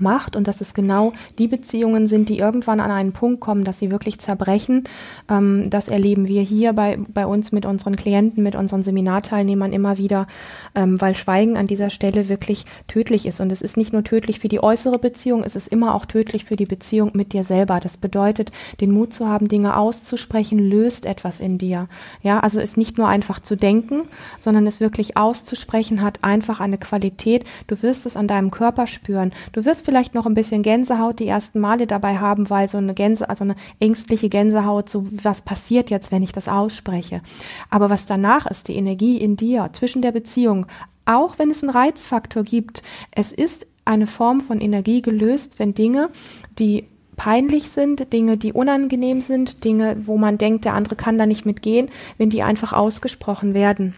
macht 0.00 0.36
und 0.36 0.46
dass 0.48 0.60
es 0.60 0.74
genau 0.74 1.12
die 1.38 1.48
Beziehungen 1.48 2.06
sind, 2.06 2.28
die 2.28 2.38
irgendwann 2.38 2.80
an 2.80 2.90
einen 2.90 3.12
Punkt 3.12 3.40
kommen, 3.40 3.64
dass 3.64 3.78
sie 3.78 3.90
wirklich 3.90 4.18
zerbrechen. 4.18 4.84
Ähm, 5.28 5.70
das 5.70 5.88
erleben 5.88 6.28
wir 6.28 6.42
hier 6.42 6.72
bei, 6.72 6.98
bei 7.08 7.26
uns 7.26 7.52
mit 7.52 7.66
unseren 7.66 7.96
Klienten, 7.96 8.42
mit 8.42 8.54
unseren 8.54 8.82
Seminarteilnehmern 8.82 9.72
immer 9.72 9.98
wieder, 9.98 10.26
ähm, 10.74 11.00
weil 11.00 11.14
Schweigen 11.14 11.56
an 11.56 11.66
dieser 11.66 11.90
Stelle 11.90 12.28
wirklich 12.28 12.66
tödlich 12.86 13.26
ist. 13.26 13.40
Und 13.40 13.50
es 13.50 13.62
ist 13.62 13.76
nicht 13.76 13.92
nur 13.92 14.04
tödlich 14.04 14.40
für 14.40 14.48
die 14.48 14.62
äußere 14.62 14.98
Beziehung, 14.98 15.44
es 15.44 15.56
ist 15.56 15.68
immer 15.68 15.94
auch 15.94 16.06
tödlich 16.06 16.44
für 16.44 16.56
die 16.56 16.66
Beziehung 16.66 17.10
mit 17.14 17.32
dir 17.32 17.44
selber. 17.44 17.80
Das 17.80 17.96
bedeutet, 17.96 18.52
den 18.80 18.92
Mut 18.92 19.12
zu 19.12 19.26
haben, 19.26 19.48
Dinge 19.48 19.76
auszusprechen, 19.76 20.58
löst 20.58 21.06
etwas 21.06 21.40
in 21.40 21.58
dir. 21.58 21.88
Ja, 22.22 22.40
also 22.40 22.60
es 22.60 22.76
nicht 22.76 22.98
nur 22.98 23.08
einfach 23.08 23.40
zu 23.40 23.56
denken, 23.56 24.02
sondern 24.40 24.66
es 24.66 24.80
wirklich 24.80 25.16
auszusprechen 25.16 26.02
hat 26.02 26.22
einfach 26.22 26.60
eine 26.60 26.78
Qualität. 26.78 27.44
Du 27.66 27.82
wirst 27.82 28.06
es 28.06 28.16
an 28.16 28.28
deinem 28.28 28.50
Körper 28.50 28.86
spüren. 28.86 29.32
Du 29.52 29.64
wirst 29.64 29.84
vielleicht 29.84 30.14
noch 30.14 30.26
ein 30.26 30.34
bisschen 30.34 30.62
Gänsehaut 30.62 31.18
die 31.18 31.28
ersten 31.28 31.60
Male 31.60 31.86
dabei 31.86 32.18
haben, 32.18 32.50
weil 32.50 32.68
so 32.68 32.78
eine 32.78 32.94
Gänse, 32.94 33.28
also 33.28 33.44
eine 33.44 33.56
ängstliche 33.78 34.28
Gänsehaut, 34.28 34.88
so 34.88 35.06
was 35.10 35.42
passiert 35.42 35.90
jetzt, 35.90 36.12
wenn 36.12 36.22
ich 36.22 36.32
das 36.32 36.48
ausspreche. 36.48 37.22
Aber 37.68 37.90
was 37.90 38.06
danach 38.06 38.46
ist, 38.46 38.68
die 38.68 38.76
Energie 38.76 39.16
in 39.18 39.36
dir 39.36 39.70
zwischen 39.72 40.02
der 40.02 40.12
Beziehung, 40.12 40.59
auch 41.04 41.38
wenn 41.38 41.50
es 41.50 41.62
einen 41.62 41.70
Reizfaktor 41.70 42.44
gibt, 42.44 42.82
es 43.10 43.32
ist 43.32 43.66
eine 43.84 44.06
Form 44.06 44.40
von 44.40 44.60
Energie 44.60 45.02
gelöst, 45.02 45.58
wenn 45.58 45.74
Dinge, 45.74 46.10
die 46.58 46.84
peinlich 47.16 47.70
sind, 47.70 48.12
Dinge, 48.12 48.36
die 48.36 48.52
unangenehm 48.52 49.20
sind, 49.20 49.64
Dinge, 49.64 49.96
wo 50.04 50.16
man 50.16 50.38
denkt, 50.38 50.64
der 50.64 50.74
andere 50.74 50.96
kann 50.96 51.18
da 51.18 51.26
nicht 51.26 51.44
mitgehen, 51.44 51.88
wenn 52.16 52.30
die 52.30 52.42
einfach 52.42 52.72
ausgesprochen 52.72 53.52
werden 53.54 53.94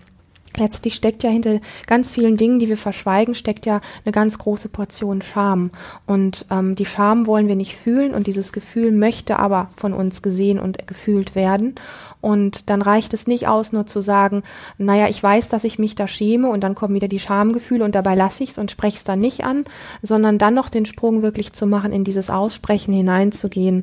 letztlich 0.56 0.94
steckt 0.94 1.22
ja 1.22 1.30
hinter 1.30 1.60
ganz 1.86 2.10
vielen 2.10 2.36
Dingen, 2.36 2.58
die 2.58 2.68
wir 2.68 2.76
verschweigen, 2.76 3.34
steckt 3.34 3.66
ja 3.66 3.80
eine 4.04 4.12
ganz 4.12 4.38
große 4.38 4.68
Portion 4.68 5.22
Scham. 5.22 5.70
Und 6.06 6.46
ähm, 6.50 6.74
die 6.74 6.86
Scham 6.86 7.26
wollen 7.26 7.48
wir 7.48 7.56
nicht 7.56 7.76
fühlen 7.76 8.14
und 8.14 8.26
dieses 8.26 8.52
Gefühl 8.52 8.92
möchte 8.92 9.38
aber 9.38 9.70
von 9.76 9.92
uns 9.92 10.22
gesehen 10.22 10.58
und 10.58 10.86
gefühlt 10.86 11.34
werden. 11.34 11.74
Und 12.22 12.70
dann 12.70 12.82
reicht 12.82 13.12
es 13.14 13.26
nicht 13.26 13.48
aus, 13.48 13.72
nur 13.72 13.84
zu 13.84 14.00
sagen, 14.00 14.44
naja, 14.78 15.08
ich 15.08 15.20
weiß, 15.20 15.48
dass 15.48 15.64
ich 15.64 15.80
mich 15.80 15.96
da 15.96 16.06
schäme 16.06 16.50
und 16.50 16.62
dann 16.62 16.76
kommen 16.76 16.94
wieder 16.94 17.08
die 17.08 17.18
Schamgefühle 17.18 17.84
und 17.84 17.96
dabei 17.96 18.14
lasse 18.14 18.44
ich 18.44 18.50
es 18.50 18.58
und 18.58 18.70
spreche 18.70 18.96
es 18.96 19.04
dann 19.04 19.18
nicht 19.18 19.44
an, 19.44 19.64
sondern 20.02 20.38
dann 20.38 20.54
noch 20.54 20.68
den 20.68 20.86
Sprung 20.86 21.22
wirklich 21.22 21.52
zu 21.52 21.66
machen, 21.66 21.92
in 21.92 22.04
dieses 22.04 22.30
Aussprechen 22.30 22.94
hineinzugehen. 22.94 23.82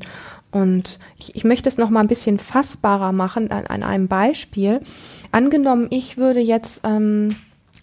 Und 0.51 0.99
ich, 1.17 1.35
ich 1.35 1.43
möchte 1.43 1.69
es 1.69 1.77
noch 1.77 1.89
mal 1.89 1.99
ein 1.99 2.07
bisschen 2.07 2.39
fassbarer 2.39 3.11
machen 3.11 3.51
an, 3.51 3.67
an 3.67 3.83
einem 3.83 4.07
Beispiel. 4.07 4.81
Angenommen, 5.31 5.87
ich 5.91 6.17
würde 6.17 6.39
jetzt 6.39 6.81
ähm, 6.83 7.35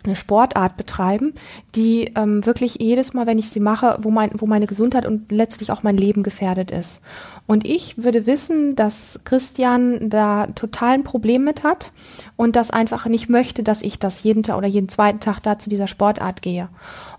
eine 0.06 0.16
Sportart 0.16 0.76
betreiben, 0.76 1.34
die 1.74 2.12
ähm, 2.16 2.44
wirklich 2.46 2.76
jedes 2.80 3.12
Mal, 3.12 3.26
wenn 3.26 3.38
ich 3.38 3.50
sie 3.50 3.60
mache, 3.60 3.98
wo, 4.02 4.10
mein, 4.10 4.30
wo 4.34 4.46
meine 4.46 4.66
Gesundheit 4.66 5.06
und 5.06 5.30
letztlich 5.30 5.70
auch 5.70 5.82
mein 5.82 5.96
Leben 5.96 6.22
gefährdet 6.22 6.70
ist. 6.70 7.00
Und 7.46 7.64
ich 7.64 8.02
würde 8.02 8.26
wissen, 8.26 8.74
dass 8.74 9.20
Christian 9.24 10.10
da 10.10 10.48
total 10.48 10.94
ein 10.94 11.04
Problem 11.04 11.44
mit 11.44 11.62
hat 11.62 11.92
und 12.34 12.56
das 12.56 12.70
einfach 12.70 13.06
nicht 13.06 13.28
möchte, 13.28 13.62
dass 13.62 13.82
ich 13.82 13.98
das 13.98 14.22
jeden 14.22 14.42
Tag 14.42 14.56
oder 14.56 14.66
jeden 14.66 14.88
zweiten 14.88 15.20
Tag 15.20 15.40
da 15.40 15.58
zu 15.58 15.70
dieser 15.70 15.86
Sportart 15.86 16.42
gehe. 16.42 16.68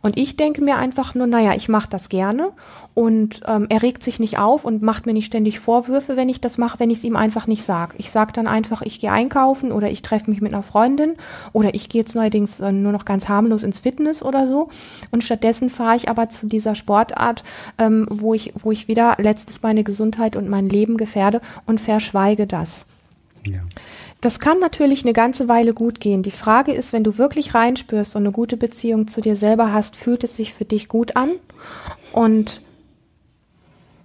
Und 0.01 0.17
ich 0.17 0.35
denke 0.35 0.61
mir 0.61 0.77
einfach 0.77 1.15
nur, 1.15 1.27
naja, 1.27 1.53
ich 1.55 1.69
mache 1.69 1.89
das 1.89 2.09
gerne 2.09 2.51
und 2.97 3.41
ähm, 3.45 3.67
er 3.69 3.83
regt 3.83 4.01
sich 4.01 4.17
nicht 4.17 4.39
auf 4.39 4.65
und 4.65 4.81
macht 4.81 5.05
mir 5.05 5.13
nicht 5.13 5.27
ständig 5.27 5.59
Vorwürfe, 5.59 6.17
wenn 6.17 6.29
ich 6.29 6.41
das 6.41 6.57
mache, 6.57 6.79
wenn 6.79 6.89
ich 6.89 6.97
es 6.97 7.03
ihm 7.03 7.15
einfach 7.15 7.45
nicht 7.45 7.61
sage. 7.61 7.93
Ich 7.99 8.09
sage 8.09 8.33
dann 8.33 8.47
einfach, 8.47 8.81
ich 8.81 8.99
gehe 8.99 9.11
einkaufen 9.11 9.71
oder 9.71 9.91
ich 9.91 10.01
treffe 10.01 10.31
mich 10.31 10.41
mit 10.41 10.51
einer 10.51 10.63
Freundin 10.63 11.13
oder 11.53 11.75
ich 11.75 11.89
gehe 11.89 12.01
jetzt 12.01 12.15
neuerdings 12.15 12.59
äh, 12.59 12.71
nur 12.71 12.91
noch 12.91 13.05
ganz 13.05 13.29
harmlos 13.29 13.61
ins 13.61 13.77
Fitness 13.77 14.23
oder 14.23 14.47
so. 14.47 14.69
Und 15.11 15.23
stattdessen 15.23 15.69
fahre 15.69 15.95
ich 15.95 16.09
aber 16.09 16.29
zu 16.29 16.47
dieser 16.47 16.73
Sportart, 16.73 17.43
ähm, 17.77 18.07
wo, 18.09 18.33
ich, 18.33 18.53
wo 18.55 18.71
ich 18.71 18.87
wieder 18.87 19.15
letztlich 19.19 19.61
meine 19.61 19.83
Gesundheit 19.83 20.35
und 20.35 20.49
mein 20.49 20.67
Leben 20.67 20.97
gefährde 20.97 21.41
und 21.67 21.79
verschweige 21.79 22.47
das. 22.47 22.87
Ja. 23.45 23.59
Das 24.21 24.39
kann 24.39 24.57
natürlich 24.57 25.03
eine 25.03 25.13
ganze 25.13 25.47
Weile 25.47 25.75
gut 25.75 25.99
gehen. 25.99 26.23
Die 26.23 26.31
Frage 26.31 26.73
ist, 26.73 26.93
wenn 26.93 27.03
du 27.03 27.19
wirklich 27.19 27.53
reinspürst 27.53 28.15
und 28.15 28.23
eine 28.23 28.31
gute 28.31 28.57
Beziehung 28.57 29.07
zu 29.07 29.21
dir 29.21 29.35
selber 29.35 29.71
hast, 29.71 29.95
fühlt 29.95 30.23
es 30.23 30.35
sich 30.35 30.55
für 30.55 30.65
dich 30.65 30.87
gut 30.87 31.15
an? 31.15 31.29
Und 32.11 32.61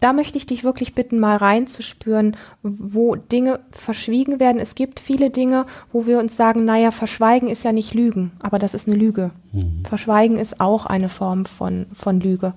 da 0.03 0.13
möchte 0.13 0.37
ich 0.37 0.47
dich 0.47 0.65
wirklich 0.65 0.95
bitten, 0.95 1.21
mal 1.21 1.37
reinzuspüren, 1.37 2.37
wo 2.63 3.15
Dinge 3.15 3.61
verschwiegen 3.71 4.41
werden. 4.41 4.61
Es 4.61 4.75
gibt 4.75 4.99
viele 4.99 5.31
Dinge, 5.31 5.65
wo 5.93 6.07
wir 6.07 6.19
uns 6.19 6.37
sagen, 6.37 6.65
naja, 6.65 6.91
verschweigen 6.91 7.49
ist 7.49 7.63
ja 7.63 7.71
nicht 7.71 7.95
Lügen, 7.95 8.33
aber 8.41 8.59
das 8.59 8.75
ist 8.75 8.89
eine 8.89 8.97
Lüge. 8.97 9.31
Mhm. 9.53 9.85
Verschweigen 9.85 10.39
ist 10.39 10.61
auch 10.61 10.87
eine 10.87 11.09
Form 11.09 11.45
von, 11.45 11.87
von 11.95 12.21
Lüge. 12.21 12.53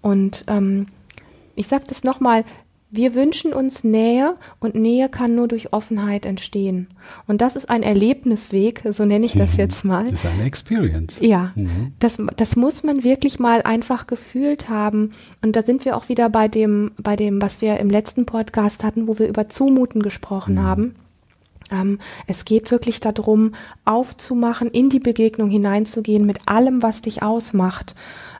Und 0.00 0.44
ähm, 0.48 0.88
ich 1.54 1.68
sage 1.68 1.84
das 1.86 2.02
nochmal, 2.02 2.44
wir 2.94 3.14
wünschen 3.14 3.54
uns 3.54 3.84
Nähe 3.84 4.36
und 4.60 4.74
Nähe 4.74 5.08
kann 5.08 5.34
nur 5.34 5.48
durch 5.48 5.72
Offenheit 5.72 6.26
entstehen. 6.26 6.88
Und 7.26 7.40
das 7.40 7.56
ist 7.56 7.70
ein 7.70 7.82
Erlebnisweg, 7.82 8.82
so 8.92 9.06
nenne 9.06 9.24
ich 9.24 9.32
das 9.32 9.56
jetzt 9.56 9.82
mal. 9.82 10.04
Das 10.04 10.24
ist 10.24 10.26
eine 10.26 10.44
Experience. 10.44 11.18
Ja, 11.22 11.52
mhm. 11.54 11.94
das, 11.98 12.18
das 12.36 12.54
muss 12.54 12.82
man 12.82 13.02
wirklich 13.02 13.38
mal 13.38 13.62
einfach 13.62 14.06
gefühlt 14.06 14.68
haben. 14.68 15.12
Und 15.40 15.56
da 15.56 15.62
sind 15.62 15.86
wir 15.86 15.96
auch 15.96 16.10
wieder 16.10 16.28
bei 16.28 16.48
dem, 16.48 16.92
bei 16.98 17.16
dem, 17.16 17.40
was 17.40 17.62
wir 17.62 17.78
im 17.78 17.88
letzten 17.88 18.26
Podcast 18.26 18.84
hatten, 18.84 19.08
wo 19.08 19.18
wir 19.18 19.26
über 19.26 19.48
Zumuten 19.48 20.02
gesprochen 20.02 20.56
mhm. 20.56 20.62
haben. 20.62 20.94
Ähm, 21.70 21.98
es 22.26 22.44
geht 22.44 22.70
wirklich 22.70 23.00
darum, 23.00 23.54
aufzumachen, 23.86 24.70
in 24.70 24.90
die 24.90 25.00
Begegnung 25.00 25.48
hineinzugehen 25.48 26.26
mit 26.26 26.40
allem, 26.46 26.82
was 26.82 27.00
dich 27.00 27.22
ausmacht. 27.22 27.94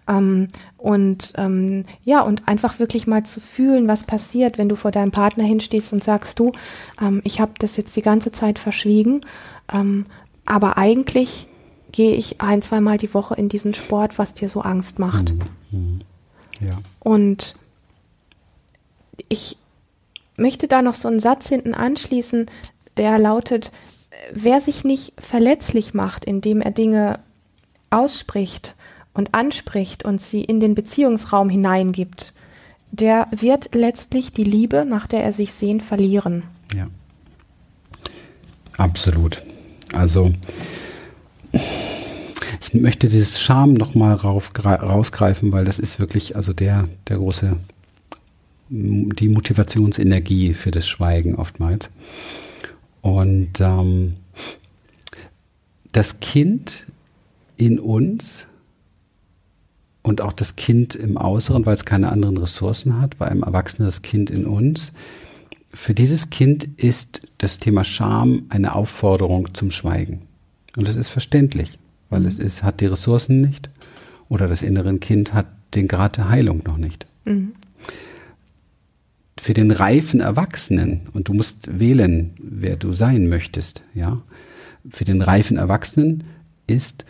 Ähm, 0.08 0.48
und 0.78 1.32
ähm, 1.36 1.84
ja, 2.04 2.22
und 2.22 2.48
einfach 2.48 2.78
wirklich 2.78 3.06
mal 3.06 3.24
zu 3.24 3.40
fühlen, 3.40 3.86
was 3.88 4.04
passiert, 4.04 4.58
wenn 4.58 4.68
du 4.68 4.76
vor 4.76 4.90
deinem 4.90 5.12
Partner 5.12 5.44
hinstehst 5.44 5.92
und 5.92 6.02
sagst, 6.02 6.38
du, 6.38 6.52
ähm, 7.00 7.20
ich 7.24 7.40
habe 7.40 7.52
das 7.58 7.76
jetzt 7.76 7.94
die 7.96 8.02
ganze 8.02 8.32
Zeit 8.32 8.58
verschwiegen, 8.58 9.20
ähm, 9.72 10.06
aber 10.44 10.76
eigentlich 10.76 11.46
gehe 11.92 12.14
ich 12.14 12.40
ein, 12.40 12.62
zweimal 12.62 12.98
die 12.98 13.14
Woche 13.14 13.34
in 13.34 13.48
diesen 13.48 13.74
Sport, 13.74 14.18
was 14.18 14.34
dir 14.34 14.48
so 14.48 14.62
Angst 14.62 14.98
macht. 14.98 15.34
Mhm. 15.70 15.78
Mhm. 15.78 16.00
Ja. 16.60 16.78
Und 17.00 17.56
ich 19.28 19.56
möchte 20.36 20.68
da 20.68 20.82
noch 20.82 20.94
so 20.94 21.08
einen 21.08 21.20
Satz 21.20 21.48
hinten 21.48 21.74
anschließen, 21.74 22.46
der 22.96 23.18
lautet, 23.18 23.70
wer 24.32 24.60
sich 24.60 24.84
nicht 24.84 25.12
verletzlich 25.18 25.94
macht, 25.94 26.24
indem 26.24 26.60
er 26.60 26.70
Dinge 26.70 27.20
ausspricht, 27.90 28.74
und 29.14 29.34
anspricht 29.34 30.04
und 30.04 30.20
sie 30.20 30.42
in 30.42 30.60
den 30.60 30.74
Beziehungsraum 30.74 31.48
hineingibt, 31.48 32.32
der 32.90 33.26
wird 33.30 33.74
letztlich 33.74 34.32
die 34.32 34.44
Liebe, 34.44 34.84
nach 34.84 35.06
der 35.06 35.24
er 35.24 35.32
sich 35.32 35.52
sehnt, 35.54 35.82
verlieren. 35.82 36.44
Ja. 36.74 36.88
Absolut. 38.76 39.42
Also 39.92 40.32
ich 42.60 42.74
möchte 42.74 43.08
dieses 43.08 43.40
Scham 43.40 43.74
nochmal 43.74 44.14
rausgreifen, 44.14 45.52
weil 45.52 45.64
das 45.64 45.78
ist 45.78 46.00
wirklich 46.00 46.36
also 46.36 46.52
der, 46.52 46.88
der 47.08 47.18
große, 47.18 47.56
die 48.68 49.28
Motivationsenergie 49.28 50.54
für 50.54 50.70
das 50.70 50.88
Schweigen 50.88 51.34
oftmals. 51.34 51.90
Und 53.02 53.60
ähm, 53.60 54.16
das 55.92 56.20
Kind 56.20 56.86
in 57.56 57.78
uns 57.78 58.46
und 60.12 60.20
auch 60.20 60.34
das 60.34 60.56
Kind 60.56 60.94
im 60.94 61.16
Äußeren, 61.16 61.64
weil 61.64 61.72
es 61.72 61.86
keine 61.86 62.12
anderen 62.12 62.36
Ressourcen 62.36 63.00
hat, 63.00 63.16
bei 63.16 63.28
einem 63.28 63.42
Erwachsenen 63.42 63.88
das 63.88 64.02
Kind 64.02 64.28
in 64.28 64.44
uns. 64.44 64.92
Für 65.72 65.94
dieses 65.94 66.28
Kind 66.28 66.64
ist 66.76 67.26
das 67.38 67.58
Thema 67.58 67.82
Scham 67.82 68.42
eine 68.50 68.74
Aufforderung 68.74 69.54
zum 69.54 69.70
Schweigen. 69.70 70.20
Und 70.76 70.86
das 70.86 70.96
ist 70.96 71.08
verständlich, 71.08 71.78
weil 72.10 72.20
mhm. 72.20 72.26
es 72.26 72.38
ist, 72.38 72.62
hat 72.62 72.82
die 72.82 72.86
Ressourcen 72.86 73.40
nicht 73.40 73.70
oder 74.28 74.48
das 74.48 74.60
innere 74.60 74.94
Kind 74.98 75.32
hat 75.32 75.46
den 75.72 75.88
Grad 75.88 76.18
der 76.18 76.28
Heilung 76.28 76.62
noch 76.66 76.76
nicht. 76.76 77.06
Mhm. 77.24 77.52
Für 79.38 79.54
den 79.54 79.70
reifen 79.70 80.20
Erwachsenen, 80.20 81.08
und 81.14 81.28
du 81.28 81.32
musst 81.32 81.80
wählen, 81.80 82.34
wer 82.38 82.76
du 82.76 82.92
sein 82.92 83.30
möchtest, 83.30 83.82
ja, 83.94 84.20
für 84.90 85.04
den 85.04 85.22
reifen 85.22 85.56
Erwachsenen 85.56 86.24
ist 86.66 87.06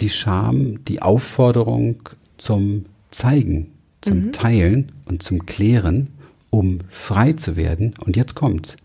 die 0.00 0.10
Scham, 0.10 0.84
die 0.84 1.02
Aufforderung 1.02 2.08
zum 2.38 2.86
Zeigen, 3.10 3.72
zum 4.00 4.26
mhm. 4.26 4.32
Teilen 4.32 4.92
und 5.04 5.22
zum 5.22 5.46
Klären, 5.46 6.08
um 6.50 6.80
frei 6.88 7.32
zu 7.34 7.56
werden. 7.56 7.94
Und 8.04 8.16
jetzt 8.16 8.34
kommt's. 8.34 8.76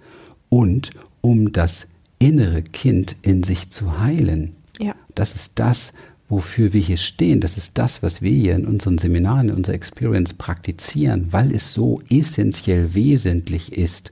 Und 0.50 0.91
um 1.22 1.51
das 1.51 1.88
innere 2.19 2.62
Kind 2.62 3.15
in 3.22 3.43
sich 3.43 3.72
zu 3.72 4.00
heilen. 4.00 4.55
Ja. 4.79 4.95
Das 5.15 5.36
ist 5.36 5.53
das, 5.55 5.93
wofür 6.29 6.74
wir 6.74 6.81
hier 6.81 6.98
stehen. 6.98 7.39
Das 7.39 7.57
ist 7.57 7.77
das, 7.77 8.01
was 8.03 8.22
wir 8.22 8.31
hier 8.31 8.55
in 8.55 8.65
unseren 8.65 8.98
Seminaren, 8.98 9.50
in 9.50 9.55
unserer 9.55 9.75
Experience 9.75 10.34
praktizieren, 10.34 11.27
weil 11.31 11.53
es 11.53 11.74
so 11.74 12.01
essentiell 12.10 12.93
wesentlich 12.93 13.74
ist, 13.74 14.12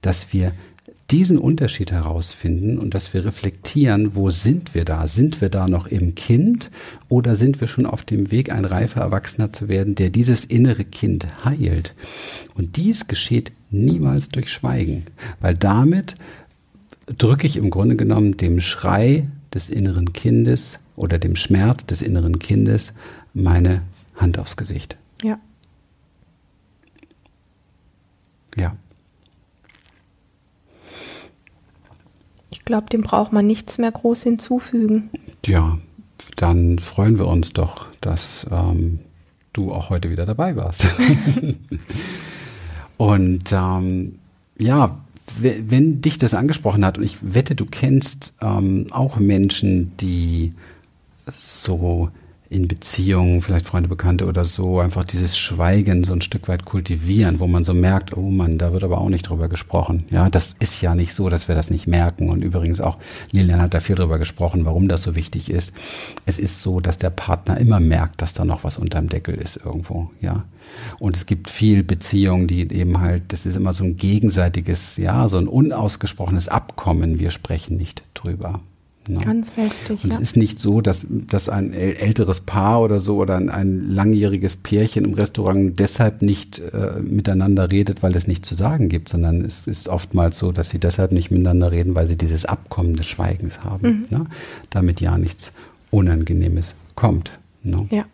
dass 0.00 0.32
wir 0.32 0.52
diesen 1.10 1.38
Unterschied 1.38 1.92
herausfinden 1.92 2.78
und 2.78 2.94
dass 2.94 3.12
wir 3.12 3.24
reflektieren, 3.24 4.14
wo 4.14 4.30
sind 4.30 4.74
wir 4.74 4.84
da? 4.84 5.06
Sind 5.06 5.40
wir 5.40 5.50
da 5.50 5.68
noch 5.68 5.86
im 5.86 6.14
Kind 6.14 6.70
oder 7.08 7.36
sind 7.36 7.60
wir 7.60 7.68
schon 7.68 7.86
auf 7.86 8.02
dem 8.02 8.30
Weg, 8.30 8.50
ein 8.50 8.64
reifer 8.64 9.02
Erwachsener 9.02 9.52
zu 9.52 9.68
werden, 9.68 9.94
der 9.94 10.10
dieses 10.10 10.44
innere 10.44 10.84
Kind 10.84 11.26
heilt? 11.44 11.94
Und 12.54 12.76
dies 12.76 13.06
geschieht 13.06 13.52
niemals 13.70 14.30
durch 14.30 14.50
Schweigen, 14.50 15.04
weil 15.40 15.54
damit 15.54 16.16
drücke 17.06 17.46
ich 17.46 17.56
im 17.56 17.70
Grunde 17.70 17.96
genommen 17.96 18.36
dem 18.36 18.60
Schrei 18.60 19.28
des 19.52 19.68
inneren 19.68 20.12
Kindes 20.12 20.80
oder 20.96 21.18
dem 21.18 21.36
Schmerz 21.36 21.84
des 21.84 22.02
inneren 22.02 22.38
Kindes 22.38 22.94
meine 23.34 23.82
Hand 24.16 24.38
aufs 24.38 24.56
Gesicht. 24.56 24.96
Ja. 25.22 25.38
Ja. 28.56 28.76
Ich 32.54 32.64
glaube, 32.64 32.86
dem 32.88 33.02
braucht 33.02 33.32
man 33.32 33.48
nichts 33.48 33.78
mehr 33.78 33.90
groß 33.90 34.22
hinzufügen. 34.22 35.10
Ja, 35.44 35.76
dann 36.36 36.78
freuen 36.78 37.18
wir 37.18 37.26
uns 37.26 37.52
doch, 37.52 37.88
dass 38.00 38.46
ähm, 38.48 39.00
du 39.52 39.72
auch 39.72 39.90
heute 39.90 40.08
wieder 40.08 40.24
dabei 40.24 40.54
warst. 40.54 40.86
und 42.96 43.52
ähm, 43.52 44.20
ja, 44.56 44.98
wenn 45.36 46.00
dich 46.00 46.16
das 46.18 46.32
angesprochen 46.32 46.84
hat, 46.84 46.96
und 46.96 47.02
ich 47.02 47.18
wette, 47.22 47.56
du 47.56 47.66
kennst 47.66 48.34
ähm, 48.40 48.86
auch 48.90 49.16
Menschen, 49.16 49.96
die 49.96 50.54
so 51.32 52.08
in 52.54 52.68
Beziehungen, 52.68 53.42
vielleicht 53.42 53.66
Freunde, 53.66 53.88
Bekannte 53.88 54.26
oder 54.26 54.44
so, 54.44 54.78
einfach 54.78 55.04
dieses 55.04 55.36
Schweigen 55.36 56.04
so 56.04 56.12
ein 56.12 56.20
Stück 56.20 56.46
weit 56.46 56.64
kultivieren, 56.64 57.40
wo 57.40 57.48
man 57.48 57.64
so 57.64 57.74
merkt, 57.74 58.16
oh 58.16 58.30
Mann, 58.30 58.58
da 58.58 58.72
wird 58.72 58.84
aber 58.84 58.98
auch 58.98 59.08
nicht 59.08 59.28
drüber 59.28 59.48
gesprochen. 59.48 60.04
Ja, 60.10 60.30
das 60.30 60.54
ist 60.60 60.80
ja 60.80 60.94
nicht 60.94 61.14
so, 61.14 61.28
dass 61.28 61.48
wir 61.48 61.56
das 61.56 61.68
nicht 61.68 61.88
merken. 61.88 62.30
Und 62.30 62.42
übrigens 62.42 62.80
auch 62.80 62.98
Lilian 63.32 63.60
hat 63.60 63.74
da 63.74 63.80
viel 63.80 63.96
drüber 63.96 64.18
gesprochen, 64.18 64.64
warum 64.64 64.86
das 64.86 65.02
so 65.02 65.16
wichtig 65.16 65.50
ist. 65.50 65.72
Es 66.26 66.38
ist 66.38 66.62
so, 66.62 66.78
dass 66.78 66.98
der 66.98 67.10
Partner 67.10 67.58
immer 67.58 67.80
merkt, 67.80 68.22
dass 68.22 68.34
da 68.34 68.44
noch 68.44 68.62
was 68.62 68.78
unterm 68.78 69.08
Deckel 69.08 69.34
ist 69.34 69.56
irgendwo. 69.56 70.10
Ja, 70.20 70.44
und 70.98 71.16
es 71.16 71.26
gibt 71.26 71.50
viel 71.50 71.82
Beziehungen, 71.82 72.46
die 72.46 72.60
eben 72.72 73.00
halt, 73.00 73.24
das 73.32 73.46
ist 73.46 73.56
immer 73.56 73.72
so 73.72 73.84
ein 73.84 73.96
gegenseitiges, 73.96 74.96
ja, 74.96 75.28
so 75.28 75.38
ein 75.38 75.48
unausgesprochenes 75.48 76.48
Abkommen. 76.48 77.18
Wir 77.18 77.30
sprechen 77.30 77.76
nicht 77.76 78.02
drüber. 78.14 78.60
Ne? 79.08 79.20
Ganz 79.20 79.56
heftig. 79.56 80.02
Und 80.02 80.10
ja. 80.10 80.16
es 80.16 80.22
ist 80.22 80.36
nicht 80.36 80.60
so, 80.60 80.80
dass, 80.80 81.04
dass 81.08 81.48
ein 81.48 81.72
älteres 81.72 82.40
Paar 82.40 82.80
oder 82.82 82.98
so 82.98 83.16
oder 83.16 83.36
ein, 83.36 83.50
ein 83.50 83.90
langjähriges 83.90 84.56
Pärchen 84.56 85.04
im 85.04 85.14
Restaurant 85.14 85.78
deshalb 85.78 86.22
nicht 86.22 86.58
äh, 86.58 87.00
miteinander 87.00 87.70
redet, 87.70 88.02
weil 88.02 88.16
es 88.16 88.26
nichts 88.26 88.48
zu 88.48 88.54
sagen 88.54 88.88
gibt, 88.88 89.10
sondern 89.10 89.44
es 89.44 89.66
ist 89.66 89.88
oftmals 89.88 90.38
so, 90.38 90.52
dass 90.52 90.70
sie 90.70 90.78
deshalb 90.78 91.12
nicht 91.12 91.30
miteinander 91.30 91.70
reden, 91.70 91.94
weil 91.94 92.06
sie 92.06 92.16
dieses 92.16 92.44
Abkommen 92.44 92.96
des 92.96 93.06
Schweigens 93.06 93.62
haben, 93.62 94.06
mhm. 94.10 94.18
ne? 94.18 94.26
damit 94.70 95.00
ja 95.00 95.18
nichts 95.18 95.52
Unangenehmes 95.90 96.74
kommt. 96.94 97.38
Ne? 97.62 97.86
Ja. 97.90 98.04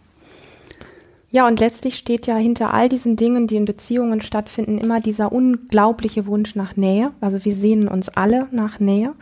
Ja, 1.32 1.46
und 1.46 1.60
letztlich 1.60 1.96
steht 1.96 2.26
ja 2.26 2.36
hinter 2.36 2.74
all 2.74 2.88
diesen 2.88 3.14
Dingen, 3.14 3.46
die 3.46 3.54
in 3.54 3.64
Beziehungen 3.64 4.20
stattfinden, 4.20 4.78
immer 4.78 5.00
dieser 5.00 5.30
unglaubliche 5.30 6.26
Wunsch 6.26 6.56
nach 6.56 6.76
Nähe. 6.76 7.12
Also 7.20 7.44
wir 7.44 7.54
sehnen 7.54 7.86
uns 7.86 8.08
alle 8.08 8.48
nach 8.50 8.80
Nähe. 8.80 9.12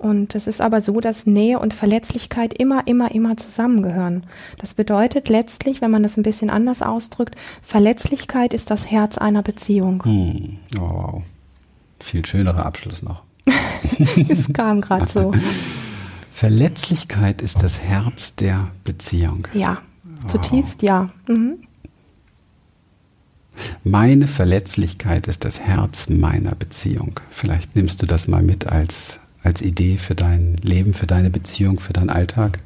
Und 0.00 0.34
es 0.34 0.46
ist 0.46 0.62
aber 0.62 0.80
so, 0.80 0.98
dass 0.98 1.26
Nähe 1.26 1.58
und 1.58 1.74
Verletzlichkeit 1.74 2.54
immer, 2.54 2.86
immer, 2.86 3.14
immer 3.14 3.36
zusammengehören. 3.36 4.22
Das 4.56 4.72
bedeutet 4.72 5.28
letztlich, 5.28 5.82
wenn 5.82 5.90
man 5.90 6.02
das 6.02 6.16
ein 6.16 6.22
bisschen 6.22 6.48
anders 6.48 6.80
ausdrückt, 6.80 7.34
Verletzlichkeit 7.60 8.54
ist 8.54 8.70
das 8.70 8.90
Herz 8.90 9.18
einer 9.18 9.42
Beziehung. 9.42 10.02
Hm. 10.02 10.56
Oh, 10.78 10.80
wow. 10.80 11.22
Viel 12.02 12.24
schönerer 12.24 12.64
Abschluss 12.64 13.02
noch. 13.02 13.24
es 14.28 14.50
kam 14.54 14.80
gerade 14.80 15.06
so. 15.06 15.34
Verletzlichkeit 16.32 17.42
ist 17.42 17.62
das 17.62 17.78
Herz 17.78 18.34
der 18.36 18.68
Beziehung. 18.84 19.48
Ja, 19.52 19.82
zutiefst 20.26 20.80
ja. 20.80 21.10
Mhm. 21.28 21.58
Meine 23.84 24.28
Verletzlichkeit 24.28 25.26
ist 25.26 25.44
das 25.44 25.60
Herz 25.60 26.08
meiner 26.08 26.54
Beziehung. 26.54 27.20
Vielleicht 27.28 27.76
nimmst 27.76 28.00
du 28.00 28.06
das 28.06 28.28
mal 28.28 28.42
mit 28.42 28.66
als 28.66 29.20
als 29.42 29.62
Idee 29.62 29.96
für 29.96 30.14
dein 30.14 30.56
Leben, 30.56 30.94
für 30.94 31.06
deine 31.06 31.30
Beziehung, 31.30 31.80
für 31.80 31.92
deinen 31.92 32.10
Alltag. 32.10 32.58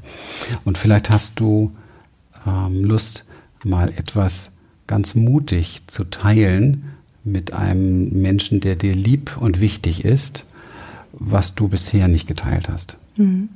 Und 0.64 0.78
vielleicht 0.78 1.11
hast 1.11 1.38
du 1.38 1.73
ähm, 2.47 2.85
Lust, 2.85 3.25
mal 3.62 3.88
etwas 3.90 4.53
ganz 4.87 5.14
mutig 5.14 5.83
zu 5.87 6.05
teilen 6.05 6.90
mit 7.25 7.53
einem 7.53 8.11
Menschen, 8.20 8.61
der 8.61 8.77
dir 8.77 8.94
lieb 8.94 9.37
und 9.38 9.61
wichtig 9.61 10.05
ist, 10.05 10.44
was 11.12 11.55
du 11.55 11.68
bisher 11.68 12.09
nicht 12.09 12.29
geteilt 12.29 12.68
hast. 12.68 12.99
Mhm. 13.16 13.49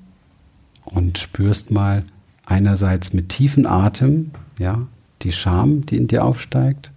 Und 0.84 1.18
spürst 1.18 1.70
mal 1.70 2.04
einerseits 2.46 3.12
mit 3.12 3.28
tiefen 3.28 3.66
Atem, 3.66 4.30
ja, 4.58 4.86
die 5.22 5.32
Scham, 5.32 5.84
die 5.84 5.96
in 5.96 6.06
dir 6.06 6.24
aufsteigt, 6.24 6.90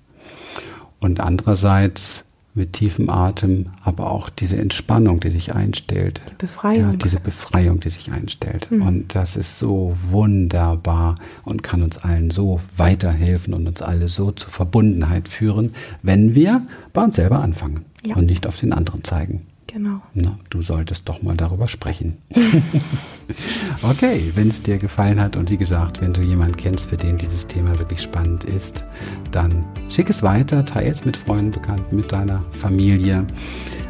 und 1.02 1.20
andererseits 1.20 2.24
mit 2.54 2.74
tiefem 2.74 3.10
Atem, 3.10 3.68
aber 3.84 4.12
auch 4.12 4.30
diese 4.30 4.58
Entspannung, 4.58 5.20
die 5.22 5.32
sich 5.32 5.56
einstellt. 5.56 6.22
Die 6.30 6.36
Befreiung. 6.36 6.92
Ja, 6.92 6.98
diese 6.98 7.20
Befreiung, 7.20 7.80
die 7.80 7.90
sich 7.90 8.12
einstellt. 8.12 8.70
Mhm. 8.70 8.82
Und 8.82 9.16
das 9.16 9.38
ist 9.38 9.58
so 9.60 9.96
wunderbar 10.10 11.16
und 11.46 11.64
kann 11.64 11.82
uns 11.82 11.98
allen 11.98 12.30
so 12.30 12.60
weiterhelfen 12.76 13.54
und 13.54 13.68
uns 13.68 13.82
alle 13.82 14.10
so 14.10 14.32
zur 14.32 14.50
Verbundenheit 14.50 15.30
führen, 15.30 15.74
wenn 16.02 16.36
wir 16.36 16.62
bei 16.94 17.04
uns 17.04 17.16
selber 17.16 17.40
anfangen 17.40 17.86
ja. 18.06 18.16
und 18.16 18.26
nicht 18.26 18.46
auf 18.46 18.58
den 18.58 18.74
anderen 18.74 19.04
zeigen. 19.04 19.48
Genau. 19.72 20.02
Na, 20.14 20.38
du 20.50 20.62
solltest 20.62 21.08
doch 21.08 21.22
mal 21.22 21.38
darüber 21.38 21.66
sprechen. 21.66 22.18
okay, 23.84 24.30
wenn 24.36 24.50
es 24.50 24.62
dir 24.62 24.78
gefallen 24.78 25.22
hat 25.22 25.38
und 25.38 25.50
wie 25.50 25.56
gesagt, 25.56 26.02
wenn 26.02 26.12
du 26.12 26.22
jemanden 26.22 26.58
kennst, 26.58 26.90
für 26.90 26.98
den 26.98 27.18
dieses 27.18 27.48
Thema 27.48 27.80
wirklich 27.80 28.02
spannend 28.02 28.44
ist, 28.44 28.84
dann 29.32 29.66
schick 29.88 30.10
es 30.10 30.24
weiter, 30.24 30.66
teile 30.66 30.92
es 30.92 31.06
mit 31.06 31.16
Freunden, 31.16 31.52
Bekannten, 31.52 31.96
mit 31.96 32.12
deiner 32.12 32.42
Familie. 32.52 33.26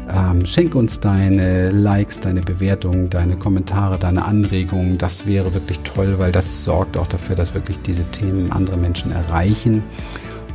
Ähm, 0.08 0.46
schenk 0.46 0.76
uns 0.76 1.00
deine 1.00 1.70
Likes, 1.70 2.20
deine 2.20 2.42
Bewertungen, 2.42 3.10
deine 3.10 3.36
Kommentare, 3.36 3.98
deine 3.98 4.24
Anregungen. 4.24 4.98
Das 4.98 5.26
wäre 5.26 5.52
wirklich 5.52 5.80
toll, 5.80 6.14
weil 6.18 6.30
das 6.30 6.64
sorgt 6.64 6.96
auch 6.96 7.08
dafür, 7.08 7.34
dass 7.34 7.54
wirklich 7.54 7.78
diese 7.82 8.04
Themen 8.12 8.52
andere 8.52 8.76
Menschen 8.76 9.10
erreichen. 9.10 9.82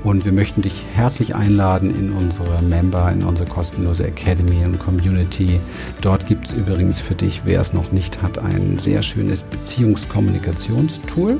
Und 0.04 0.26
wir 0.26 0.32
möchten 0.32 0.62
dich 0.62 0.86
herzlich 0.94 1.36
einladen 1.36 1.94
in 1.94 2.14
unsere 2.14 2.62
Member, 2.62 3.12
in 3.12 3.24
unsere 3.24 3.50
kostenlose 3.50 4.06
Academy 4.08 4.64
und 4.64 4.80
Community. 4.80 5.60
Dort 6.02 6.26
gibt 6.28 6.48
es 6.48 6.54
übrigens 6.54 7.02
für 7.02 7.16
dich, 7.16 7.42
wer 7.46 7.62
es 7.62 7.74
noch 7.74 7.92
nicht 7.92 8.22
hat, 8.22 8.38
ein 8.40 8.80
sehr 8.80 9.02
schönes 9.02 9.44
Beziehungskommunikationstool. 9.44 11.40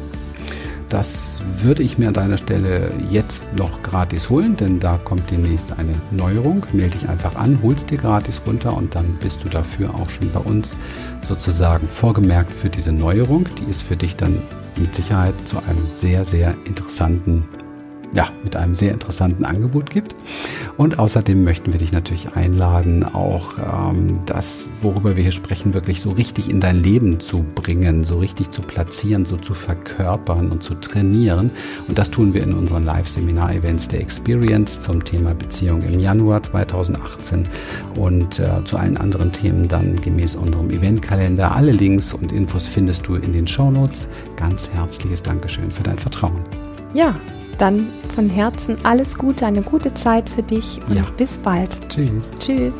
Das 0.90 1.42
würde 1.62 1.84
ich 1.84 1.98
mir 1.98 2.08
an 2.08 2.14
deiner 2.14 2.38
Stelle 2.38 2.92
jetzt 3.10 3.44
noch 3.56 3.84
gratis 3.84 4.30
holen, 4.30 4.56
denn 4.56 4.80
da 4.80 4.98
kommt 5.04 5.30
demnächst 5.30 5.74
eine 5.78 5.96
Neuerung. 6.12 6.66
Melde 6.72 6.98
dich 6.98 7.10
einfach 7.10 7.36
an, 7.36 7.60
holst 7.62 7.92
dir 7.92 7.98
gratis 7.98 8.42
runter 8.46 8.76
und 8.76 8.96
dann 8.96 9.18
bist 9.22 9.44
du 9.44 9.50
dafür 9.50 9.94
auch 9.96 10.10
schon 10.10 10.32
bei 10.32 10.40
uns 10.40 10.78
sozusagen 11.28 11.88
vorgemerkt 11.90 12.54
für 12.54 12.70
diese 12.70 12.94
Neuerung. 12.94 13.48
Die 13.60 13.70
ist 13.70 13.84
für 13.84 13.98
dich 13.98 14.16
dann 14.16 14.42
mit 14.80 14.96
Sicherheit 14.96 15.34
zu 15.46 15.58
einem 15.58 15.86
sehr, 15.96 16.24
sehr 16.24 16.56
interessanten 16.66 17.44
ja, 18.14 18.30
mit 18.44 18.56
einem 18.56 18.76
sehr 18.76 18.92
interessanten 18.92 19.46
Angebot 19.46 19.90
gibt. 19.90 20.16
Und 20.78 21.00
außerdem 21.00 21.44
möchten 21.44 21.74
wir 21.74 21.80
dich 21.80 21.92
natürlich 21.92 22.36
einladen, 22.36 23.04
auch 23.04 23.58
ähm, 23.58 24.20
das, 24.26 24.66
worüber 24.82 25.16
wir 25.16 25.24
hier 25.24 25.32
sprechen, 25.32 25.74
wirklich 25.74 26.02
so 26.02 26.12
richtig 26.12 26.50
in 26.50 26.60
dein 26.60 26.82
Leben 26.82 27.20
zu 27.20 27.46
bringen, 27.56 28.04
so 28.04 28.20
richtig 28.20 28.52
zu 28.52 28.62
platzieren, 28.62 29.26
so 29.26 29.38
zu 29.38 29.54
verkörpern 29.54 30.52
und 30.52 30.64
zu 30.64 30.76
trainieren. 30.76 31.52
Und 31.88 31.98
das 31.98 32.12
tun 32.12 32.34
wir 32.34 32.44
in 32.44 32.54
unseren 32.54 32.84
Live-Seminar-Events 32.84 33.88
der 33.90 34.02
Experience 34.02 34.82
zum 34.82 35.04
Thema 35.04 35.34
Beziehung 35.34 35.82
im 35.82 36.00
Januar 36.00 36.44
2018 36.44 37.44
und 37.98 38.40
äh, 38.40 38.64
zu 38.66 38.78
allen 38.78 38.98
anderen 38.98 39.32
Themen 39.32 39.68
dann 39.68 39.96
gemäß 39.96 40.36
unserem 40.36 40.70
Eventkalender. 40.70 41.56
Alle 41.56 41.72
Links 41.72 42.14
und 42.14 42.32
Infos 42.32 42.68
findest 42.68 43.08
du 43.08 43.16
in 43.16 43.34
den 43.34 43.48
Show 43.48 43.72
Notes. 43.72 44.08
Ganz 44.36 44.70
herzliches 44.70 45.24
Dankeschön 45.24 45.72
für 45.72 45.84
dein 45.84 45.98
Vertrauen. 45.98 46.42
Ja, 46.94 47.16
dann 47.58 47.88
von 48.16 48.30
Herzen 48.30 48.78
alles 48.84 49.18
Gute, 49.18 49.46
eine 49.46 49.62
gute 49.62 49.94
Zeit 49.94 50.30
für 50.30 50.44
dich 50.44 50.80
und 50.88 50.96
ja. 50.96 51.04
bis 51.18 51.38
bald. 51.38 51.70
Tschüss. 51.90 52.32
Tschüss. 52.40 52.74